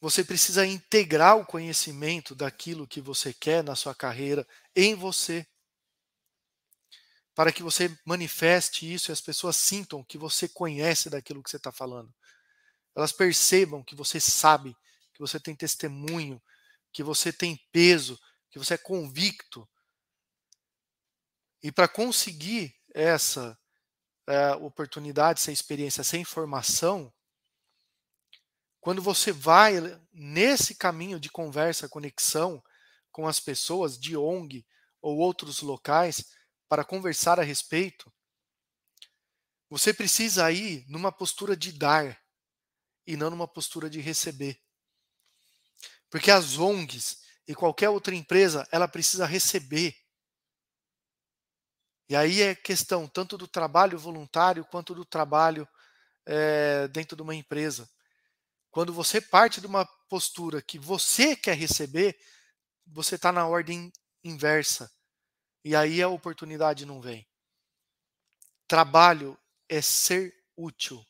você 0.00 0.22
precisa 0.22 0.66
integrar 0.66 1.38
o 1.38 1.46
conhecimento 1.46 2.34
daquilo 2.34 2.86
que 2.86 3.00
você 3.00 3.32
quer 3.32 3.64
na 3.64 3.74
sua 3.74 3.94
carreira 3.94 4.46
em 4.76 4.94
você. 4.94 5.46
Para 7.34 7.50
que 7.50 7.62
você 7.62 7.96
manifeste 8.04 8.92
isso 8.92 9.10
e 9.10 9.12
as 9.14 9.20
pessoas 9.20 9.56
sintam 9.56 10.04
que 10.04 10.18
você 10.18 10.46
conhece 10.46 11.08
daquilo 11.08 11.42
que 11.42 11.48
você 11.48 11.56
está 11.56 11.72
falando. 11.72 12.14
Elas 12.94 13.12
percebam 13.12 13.82
que 13.82 13.94
você 13.94 14.20
sabe 14.20 14.76
que 15.14 15.20
você 15.20 15.40
tem 15.40 15.54
testemunho, 15.54 16.42
que 16.92 17.02
você 17.02 17.32
tem 17.32 17.56
peso, 17.72 18.20
que 18.50 18.58
você 18.58 18.74
é 18.74 18.78
convicto. 18.78 19.68
E 21.62 21.72
para 21.72 21.88
conseguir 21.88 22.74
essa 22.94 23.58
é, 24.26 24.52
oportunidade, 24.52 25.40
essa 25.40 25.52
experiência, 25.52 26.02
essa 26.02 26.16
informação, 26.16 27.12
quando 28.80 29.00
você 29.00 29.32
vai 29.32 29.80
nesse 30.12 30.74
caminho 30.74 31.18
de 31.18 31.30
conversa, 31.30 31.88
conexão 31.88 32.62
com 33.10 33.26
as 33.26 33.40
pessoas 33.40 33.98
de 33.98 34.16
ONG 34.16 34.66
ou 35.00 35.18
outros 35.18 35.62
locais 35.62 36.24
para 36.68 36.84
conversar 36.84 37.38
a 37.38 37.42
respeito, 37.42 38.12
você 39.70 39.92
precisa 39.92 40.50
ir 40.52 40.84
numa 40.88 41.10
postura 41.10 41.56
de 41.56 41.72
dar 41.72 42.20
e 43.06 43.16
não 43.16 43.30
numa 43.30 43.48
postura 43.48 43.88
de 43.88 44.00
receber. 44.00 44.63
Porque 46.14 46.30
as 46.30 46.58
ONGs 46.58 47.18
e 47.44 47.56
qualquer 47.56 47.88
outra 47.88 48.14
empresa, 48.14 48.64
ela 48.70 48.86
precisa 48.86 49.26
receber. 49.26 49.96
E 52.08 52.14
aí 52.14 52.40
é 52.40 52.54
questão 52.54 53.08
tanto 53.08 53.36
do 53.36 53.48
trabalho 53.48 53.98
voluntário 53.98 54.64
quanto 54.64 54.94
do 54.94 55.04
trabalho 55.04 55.68
é, 56.24 56.86
dentro 56.86 57.16
de 57.16 57.22
uma 57.22 57.34
empresa. 57.34 57.90
Quando 58.70 58.92
você 58.92 59.20
parte 59.20 59.60
de 59.60 59.66
uma 59.66 59.84
postura 60.08 60.62
que 60.62 60.78
você 60.78 61.34
quer 61.34 61.56
receber, 61.56 62.16
você 62.86 63.16
está 63.16 63.32
na 63.32 63.48
ordem 63.48 63.92
inversa. 64.22 64.88
E 65.64 65.74
aí 65.74 66.00
a 66.00 66.06
oportunidade 66.06 66.86
não 66.86 67.00
vem. 67.00 67.26
Trabalho 68.68 69.36
é 69.68 69.82
ser 69.82 70.32
útil. 70.56 71.04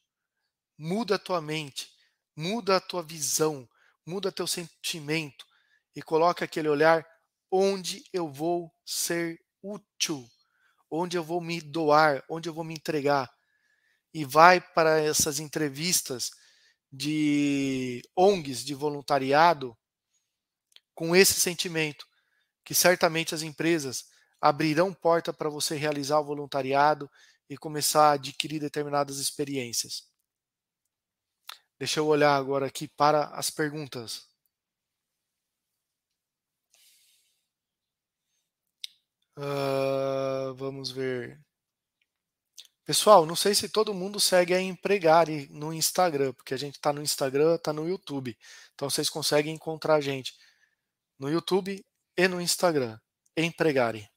Muda 0.78 1.16
a 1.16 1.18
tua 1.18 1.42
mente, 1.42 1.92
muda 2.34 2.78
a 2.78 2.80
tua 2.80 3.02
visão, 3.02 3.68
muda 4.06 4.32
teu 4.32 4.46
sentimento 4.46 5.44
e 5.94 6.02
coloca 6.02 6.44
aquele 6.44 6.68
olhar 6.68 7.06
onde 7.50 8.02
eu 8.12 8.28
vou 8.28 8.72
ser 8.84 9.38
útil, 9.62 10.28
onde 10.90 11.16
eu 11.16 11.24
vou 11.24 11.40
me 11.40 11.60
doar, 11.60 12.22
onde 12.28 12.48
eu 12.48 12.54
vou 12.54 12.64
me 12.64 12.74
entregar. 12.74 13.30
E 14.12 14.24
vai 14.24 14.60
para 14.60 15.00
essas 15.00 15.40
entrevistas 15.40 16.30
de 16.92 18.02
ONGs 18.16 18.64
de 18.64 18.74
voluntariado 18.74 19.76
com 20.94 21.14
esse 21.14 21.34
sentimento, 21.34 22.06
que 22.64 22.74
certamente 22.74 23.34
as 23.34 23.42
empresas 23.42 24.04
abrirão 24.40 24.92
porta 24.92 25.32
para 25.32 25.48
você 25.48 25.76
realizar 25.76 26.20
o 26.20 26.24
voluntariado 26.24 27.10
e 27.48 27.56
começar 27.56 28.10
a 28.10 28.12
adquirir 28.12 28.60
determinadas 28.60 29.18
experiências. 29.18 30.13
Deixa 31.78 32.00
eu 32.00 32.06
olhar 32.06 32.34
agora 32.36 32.66
aqui 32.66 32.88
para 32.88 33.26
as 33.28 33.50
perguntas. 33.50 34.28
Uh, 39.36 40.54
vamos 40.54 40.90
ver. 40.90 41.40
Pessoal, 42.84 43.24
não 43.26 43.34
sei 43.34 43.54
se 43.54 43.68
todo 43.68 43.94
mundo 43.94 44.20
segue 44.20 44.54
a 44.54 44.60
Empregar 44.60 45.26
no 45.50 45.72
Instagram, 45.72 46.32
porque 46.34 46.54
a 46.54 46.56
gente 46.56 46.74
está 46.74 46.92
no 46.92 47.02
Instagram, 47.02 47.54
está 47.56 47.72
no 47.72 47.88
YouTube. 47.88 48.36
Então 48.74 48.90
vocês 48.90 49.08
conseguem 49.08 49.54
encontrar 49.54 49.94
a 49.96 50.00
gente 50.00 50.34
no 51.18 51.30
YouTube 51.30 51.84
e 52.16 52.28
no 52.28 52.40
Instagram. 52.40 52.98
Empregare. 53.36 54.13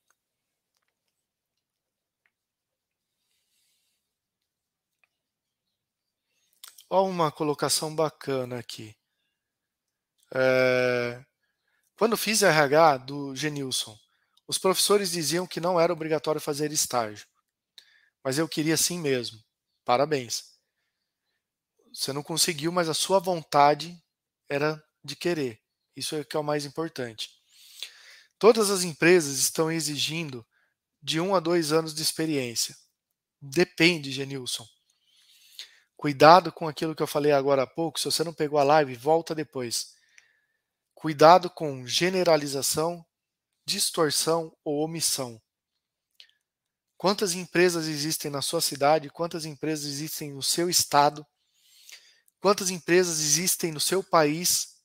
Olha 6.89 7.10
uma 7.10 7.32
colocação 7.32 7.93
bacana 7.93 8.60
aqui. 8.60 8.95
É, 10.34 11.21
quando 11.97 12.15
fiz 12.15 12.43
RH 12.43 12.97
do 12.97 13.36
Genilson, 13.36 13.97
os 14.47 14.58
professores 14.58 15.12
diziam 15.12 15.45
que 15.45 15.60
não 15.60 15.80
era 15.80 15.91
obrigatório 15.91 16.39
fazer 16.39 16.71
estágio. 16.71 17.28
Mas 18.23 18.38
eu 18.38 18.47
queria 18.47 18.76
assim 18.76 19.00
mesmo. 19.00 19.38
Parabéns. 19.84 20.43
Você 21.93 22.13
não 22.13 22.23
conseguiu, 22.23 22.71
mas 22.71 22.88
a 22.88 22.93
sua 22.93 23.19
vontade 23.19 24.02
era 24.50 24.82
de 25.04 25.15
querer. 25.15 25.60
Isso 25.95 26.15
é 26.15 26.23
que 26.23 26.38
é 26.38 26.39
o 26.39 26.43
mais 26.43 26.65
importante. 26.65 27.30
Todas 28.39 28.69
as 28.69 28.84
empresas 28.84 29.39
estão 29.39 29.71
exigindo 29.71 30.45
de 31.02 31.19
um 31.19 31.36
a 31.36 31.39
dois 31.39 31.73
anos 31.73 31.93
de 31.93 32.02
experiência. 32.02 32.76
Depende, 33.41 34.12
Genilson. 34.12 34.67
Cuidado 35.97 36.51
com 36.51 36.67
aquilo 36.67 36.95
que 36.95 37.01
eu 37.01 37.07
falei 37.07 37.31
agora 37.31 37.63
há 37.63 37.67
pouco. 37.67 37.99
Se 37.99 38.05
você 38.05 38.23
não 38.23 38.31
pegou 38.31 38.60
a 38.60 38.63
live, 38.63 38.95
volta 38.95 39.33
depois. 39.33 39.95
Cuidado 40.93 41.49
com 41.49 41.88
generalização, 41.88 43.03
distorção 43.65 44.55
ou 44.63 44.86
omissão. 44.86 45.41
Quantas 46.97 47.33
empresas 47.33 47.88
existem 47.88 48.29
na 48.29 48.43
sua 48.43 48.62
cidade? 48.62 49.10
Quantas 49.10 49.43
empresas 49.43 49.88
existem 49.88 50.31
no 50.31 50.43
seu 50.43 50.69
estado? 50.69 51.25
Quantas 52.39 52.69
empresas 52.69 53.19
existem 53.19 53.71
no 53.71 53.79
seu 53.79 54.03
país? 54.03 54.77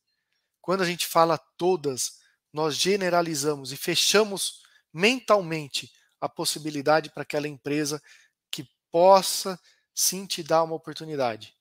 Quando 0.62 0.83
a 0.83 0.87
gente 0.87 1.07
fala 1.07 1.37
todas, 1.59 2.20
nós 2.51 2.75
generalizamos 2.75 3.70
e 3.70 3.77
fechamos 3.77 4.62
mentalmente 4.90 5.92
a 6.18 6.29
possibilidade 6.29 7.11
para 7.11 7.22
aquela 7.22 7.48
empresa 7.48 8.03
que 8.51 8.66
possa 8.90 9.61
sim 9.95 10.27
te 10.27 10.43
dar 10.43 10.63
uma 10.65 10.75
oportunidade. 10.75 11.55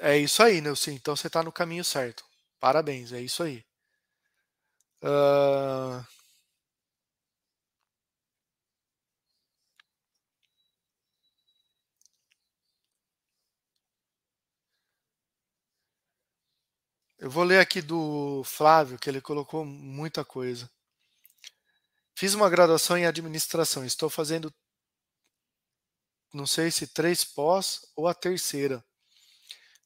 É 0.00 0.16
isso 0.18 0.42
aí, 0.42 0.60
Nelson. 0.60 0.90
Então 0.90 1.14
você 1.16 1.26
está 1.28 1.42
no 1.42 1.52
caminho 1.52 1.84
certo. 1.84 2.24
Parabéns, 2.58 3.12
é 3.12 3.20
isso 3.20 3.42
aí. 3.42 3.64
Uh... 5.02 6.00
Eu 17.20 17.30
vou 17.30 17.44
ler 17.44 17.60
aqui 17.60 17.80
do 17.80 18.42
Flávio, 18.44 18.98
que 18.98 19.08
ele 19.08 19.20
colocou 19.20 19.64
muita 19.64 20.24
coisa. 20.24 20.68
Fiz 22.20 22.34
uma 22.34 22.50
graduação 22.50 22.98
em 22.98 23.06
administração. 23.06 23.82
Estou 23.82 24.10
fazendo, 24.10 24.52
não 26.34 26.46
sei 26.46 26.70
se 26.70 26.86
três 26.86 27.24
pós 27.24 27.80
ou 27.96 28.06
a 28.06 28.12
terceira. 28.12 28.84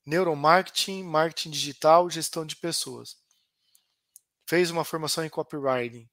Neuromarketing, 0.05 1.05
marketing 1.05 1.51
digital, 1.53 2.11
gestão 2.11 2.44
de 2.44 2.57
pessoas. 2.57 3.16
Fez 4.49 4.68
uma 4.73 4.85
formação 4.85 5.25
em 5.25 5.29
copywriting. 5.29 6.11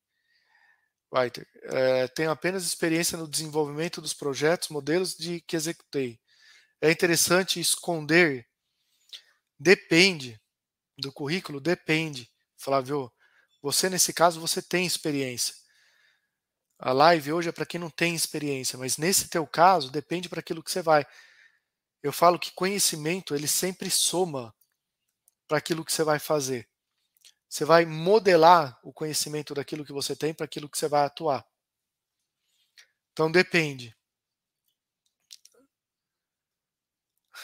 Writer. 1.12 1.48
É, 1.64 2.08
tenho 2.10 2.30
apenas 2.30 2.66
experiência 2.66 3.18
no 3.18 3.28
desenvolvimento 3.28 4.00
dos 4.00 4.14
projetos, 4.14 4.70
modelos 4.70 5.16
de 5.16 5.42
que 5.42 5.56
executei. 5.56 6.22
É 6.80 6.92
interessante 6.92 7.60
esconder. 7.60 8.48
Depende 9.60 10.40
do 11.00 11.12
currículo 11.12 11.60
depende. 11.60 12.32
Flávio, 12.58 13.12
você 13.60 13.90
nesse 13.90 14.14
caso 14.14 14.40
você 14.40 14.62
tem 14.62 14.86
experiência. 14.86 15.61
A 16.84 16.94
live 16.94 17.32
hoje 17.32 17.48
é 17.48 17.52
para 17.52 17.66
quem 17.66 17.80
não 17.80 17.92
tem 17.92 18.16
experiência, 18.16 18.76
mas 18.76 18.98
nesse 18.98 19.30
teu 19.30 19.46
caso 19.46 19.92
depende 19.92 20.28
para 20.28 20.40
aquilo 20.40 20.64
que 20.64 20.72
você 20.72 20.82
vai. 20.82 21.06
Eu 22.02 22.12
falo 22.12 22.40
que 22.40 22.52
conhecimento 22.54 23.36
ele 23.36 23.48
sempre 23.48 23.92
soma 23.92 24.52
para 25.48 25.60
aquilo 25.60 25.86
que 25.86 25.94
você 25.94 26.04
vai 26.04 26.18
fazer. 26.18 26.68
Você 27.48 27.64
vai 27.66 27.86
modelar 27.86 28.80
o 28.82 28.92
conhecimento 28.92 29.54
daquilo 29.54 29.86
que 29.86 29.94
você 29.94 30.16
tem 30.16 30.34
para 30.34 30.46
aquilo 30.46 30.68
que 30.68 30.76
você 30.76 30.88
vai 30.88 31.06
atuar. 31.06 31.46
Então 33.12 33.32
depende. 33.32 33.96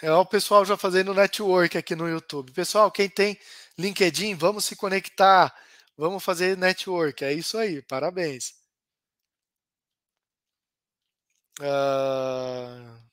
É 0.01 0.11
o 0.11 0.25
pessoal 0.25 0.65
já 0.65 0.75
fazendo 0.75 1.13
network 1.13 1.77
aqui 1.77 1.95
no 1.95 2.09
YouTube. 2.09 2.51
Pessoal, 2.53 2.91
quem 2.91 3.07
tem 3.07 3.39
LinkedIn, 3.77 4.33
vamos 4.33 4.65
se 4.65 4.75
conectar, 4.75 5.55
vamos 5.95 6.23
fazer 6.23 6.57
network. 6.57 7.23
É 7.23 7.33
isso 7.33 7.55
aí, 7.55 7.83
parabéns. 7.83 8.66
Uh... 11.59 13.07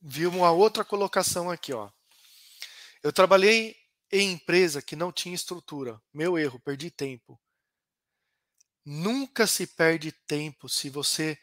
Vi 0.00 0.26
uma 0.26 0.52
outra 0.52 0.84
colocação 0.84 1.50
aqui, 1.50 1.72
ó. 1.72 1.90
Eu 3.02 3.12
trabalhei 3.12 3.76
em 4.10 4.32
empresa 4.32 4.80
que 4.80 4.94
não 4.94 5.10
tinha 5.10 5.34
estrutura. 5.34 6.00
Meu 6.14 6.38
erro, 6.38 6.60
perdi 6.60 6.90
tempo. 6.90 7.40
Nunca 8.84 9.48
se 9.48 9.66
perde 9.66 10.12
tempo 10.12 10.68
se 10.68 10.88
você 10.88 11.36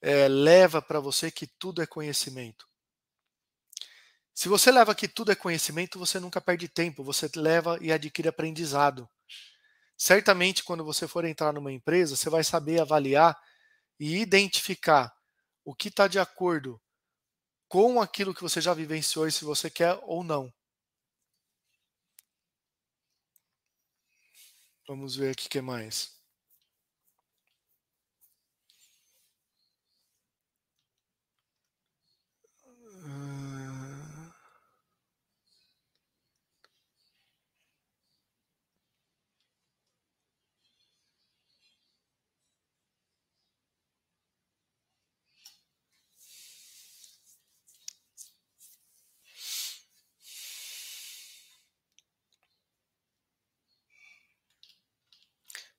é, 0.00 0.28
leva 0.28 0.80
para 0.80 1.00
você 1.00 1.30
que 1.30 1.46
tudo 1.46 1.82
é 1.82 1.86
conhecimento. 1.86 2.68
Se 4.32 4.48
você 4.48 4.70
leva 4.70 4.94
que 4.94 5.08
tudo 5.08 5.32
é 5.32 5.34
conhecimento, 5.34 5.98
você 5.98 6.20
nunca 6.20 6.40
perde 6.40 6.68
tempo, 6.68 7.02
você 7.02 7.28
leva 7.34 7.76
e 7.80 7.90
adquire 7.90 8.28
aprendizado. 8.28 9.10
Certamente, 9.98 10.64
quando 10.64 10.84
você 10.84 11.08
for 11.08 11.24
entrar 11.24 11.52
numa 11.52 11.72
empresa, 11.72 12.16
você 12.16 12.30
vai 12.30 12.44
saber 12.44 12.80
avaliar 12.80 13.38
e 14.00 14.16
identificar 14.18 15.12
o 15.64 15.74
que 15.74 15.88
está 15.88 16.08
de 16.08 16.18
acordo 16.18 16.80
com 17.68 18.00
aquilo 18.00 18.34
que 18.34 18.42
você 18.42 18.60
já 18.60 18.74
vivenciou 18.74 19.26
e 19.28 19.32
se 19.32 19.44
você 19.44 19.70
quer 19.70 19.98
ou 20.04 20.24
não. 20.24 20.52
Vamos 24.88 25.14
ver 25.14 25.30
aqui 25.30 25.46
o 25.46 25.50
que 25.50 25.60
mais. 25.60 26.17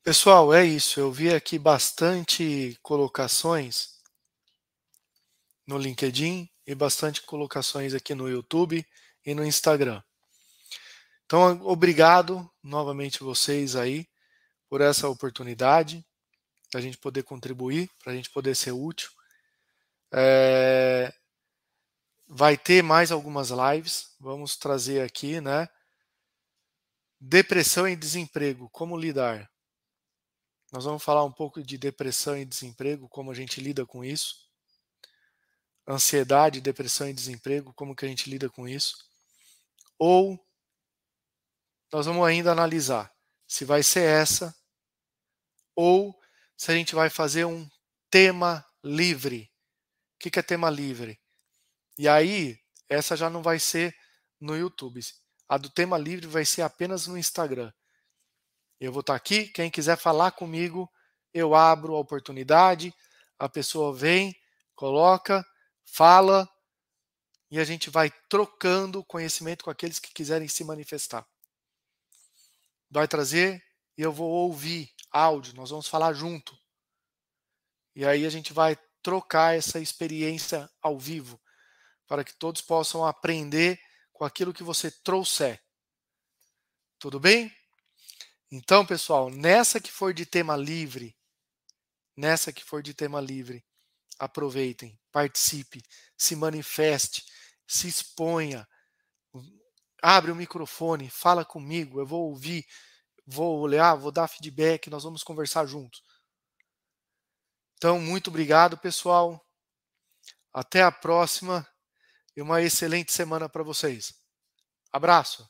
Pessoal, 0.10 0.52
é 0.52 0.66
isso. 0.66 1.00
Eu 1.00 1.12
vi 1.12 1.32
aqui 1.32 1.60
bastante 1.60 2.76
colocações 2.82 4.00
no 5.68 5.78
LinkedIn 5.78 6.50
e 6.66 6.74
bastante 6.74 7.22
colocações 7.22 7.94
aqui 7.94 8.16
no 8.16 8.28
YouTube 8.28 8.84
e 9.24 9.36
no 9.36 9.46
Instagram. 9.46 10.02
Então, 11.28 11.62
obrigado 11.64 12.52
novamente 12.64 13.20
vocês 13.20 13.76
aí 13.76 14.10
por 14.68 14.82
essa 14.82 15.08
oportunidade, 15.08 16.04
para 16.72 16.80
a 16.80 16.82
gente 16.82 16.98
poder 16.98 17.22
contribuir, 17.22 17.88
para 18.04 18.12
a 18.12 18.16
gente 18.16 18.32
poder 18.32 18.56
ser 18.56 18.72
útil. 18.72 19.12
É... 20.12 21.14
Vai 22.28 22.58
ter 22.58 22.82
mais 22.82 23.12
algumas 23.12 23.52
lives, 23.52 24.16
vamos 24.20 24.58
trazer 24.58 25.04
aqui, 25.04 25.40
né? 25.40 25.70
Depressão 27.22 27.88
e 27.88 27.96
desemprego, 27.96 28.68
como 28.72 28.98
lidar? 28.98 29.48
Nós 30.72 30.86
vamos 30.86 31.04
falar 31.04 31.24
um 31.24 31.32
pouco 31.32 31.64
de 31.64 31.78
depressão 31.78 32.38
e 32.38 32.46
desemprego, 32.46 33.10
como 33.10 33.32
a 33.32 33.34
gente 33.34 33.60
lida 33.60 33.86
com 33.86 34.04
isso. 34.04 34.48
Ansiedade, 35.88 36.62
depressão 36.62 37.10
e 37.10 37.14
desemprego, 37.14 37.74
como 37.74 37.96
que 37.96 38.06
a 38.06 38.08
gente 38.08 38.30
lida 38.30 38.50
com 38.50 38.68
isso. 38.68 38.96
Ou 39.98 40.40
nós 41.92 42.06
vamos 42.06 42.26
ainda 42.26 42.52
analisar 42.52 43.12
se 43.48 43.66
vai 43.66 43.82
ser 43.82 44.04
essa 44.04 44.56
ou 45.76 46.16
se 46.56 46.72
a 46.72 46.76
gente 46.76 46.94
vai 46.94 47.10
fazer 47.10 47.46
um 47.46 47.68
tema 48.12 48.64
livre. 48.84 49.52
O 50.16 50.30
que 50.30 50.38
é 50.38 50.44
tema 50.44 50.70
livre? 50.70 51.20
E 51.98 52.08
aí, 52.08 52.60
essa 52.88 53.16
já 53.16 53.30
não 53.30 53.42
vai 53.42 53.58
ser 53.58 53.96
no 54.40 54.56
YouTube. 54.56 55.00
A 55.48 55.58
do 55.58 55.70
tema 55.70 55.98
livre 55.98 56.28
vai 56.28 56.46
ser 56.46 56.62
apenas 56.62 57.08
no 57.08 57.18
Instagram. 57.18 57.72
Eu 58.80 58.94
vou 58.94 59.02
estar 59.02 59.16
aqui, 59.16 59.48
quem 59.48 59.70
quiser 59.70 59.98
falar 59.98 60.32
comigo, 60.32 60.90
eu 61.34 61.54
abro 61.54 61.96
a 61.96 62.00
oportunidade, 62.00 62.94
a 63.38 63.50
pessoa 63.50 63.94
vem, 63.94 64.36
coloca, 64.74 65.46
fala 65.86 66.50
e 67.52 67.60
a 67.60 67.64
gente 67.64 67.90
vai 67.90 68.10
trocando 68.30 69.04
conhecimento 69.04 69.64
com 69.64 69.70
aqueles 69.70 70.00
que 70.00 70.14
quiserem 70.14 70.48
se 70.48 70.64
manifestar. 70.64 71.28
Vai 72.90 73.08
trazer 73.08 73.64
e 73.98 74.02
eu 74.02 74.14
vou 74.14 74.30
ouvir 74.30 74.94
áudio, 75.12 75.56
nós 75.56 75.70
vamos 75.70 75.88
falar 75.88 76.14
junto. 76.14 76.58
E 77.96 78.06
aí 78.06 78.26
a 78.26 78.30
gente 78.30 78.54
vai 78.54 78.78
trocar 79.02 79.58
essa 79.58 79.80
experiência 79.80 80.70
ao 80.82 80.98
vivo 80.98 81.40
para 82.08 82.24
que 82.24 82.34
todos 82.34 82.62
possam 82.62 83.06
aprender 83.06 83.80
com 84.14 84.24
aquilo 84.24 84.54
que 84.54 84.64
você 84.64 84.90
trouxer. 84.90 85.62
Tudo 86.98 87.20
bem? 87.20 87.54
Então, 88.52 88.86
pessoal, 88.86 89.30
nessa 89.30 89.80
que 89.80 89.92
for 89.92 90.14
de 90.14 90.26
tema 90.26 90.56
livre, 90.56 91.16
nessa 92.18 92.52
que 92.52 92.64
for 92.64 92.82
de 92.82 92.94
tema 92.94 93.22
livre, 93.22 93.64
aproveitem, 94.18 95.00
participe, 95.12 95.84
se 96.18 96.36
manifeste, 96.36 97.24
se 97.68 97.88
exponha, 97.88 98.68
abre 100.02 100.32
o 100.32 100.36
microfone, 100.36 101.10
fala 101.10 101.46
comigo, 101.46 102.00
eu 102.00 102.06
vou 102.06 102.30
ouvir, 102.30 102.66
vou 103.26 103.60
olhar, 103.60 103.96
vou 103.96 104.12
dar 104.12 104.28
feedback, 104.28 104.90
nós 104.90 105.04
vamos 105.04 105.24
conversar 105.24 105.66
juntos. 105.66 106.04
Então, 107.78 108.00
muito 108.00 108.30
obrigado, 108.30 108.78
pessoal. 108.78 109.46
Até 110.52 110.82
a 110.82 110.92
próxima 110.92 111.66
e 112.36 112.42
uma 112.42 112.62
excelente 112.62 113.14
semana 113.14 113.48
para 113.48 113.64
vocês. 113.64 114.14
Abraço. 114.92 115.48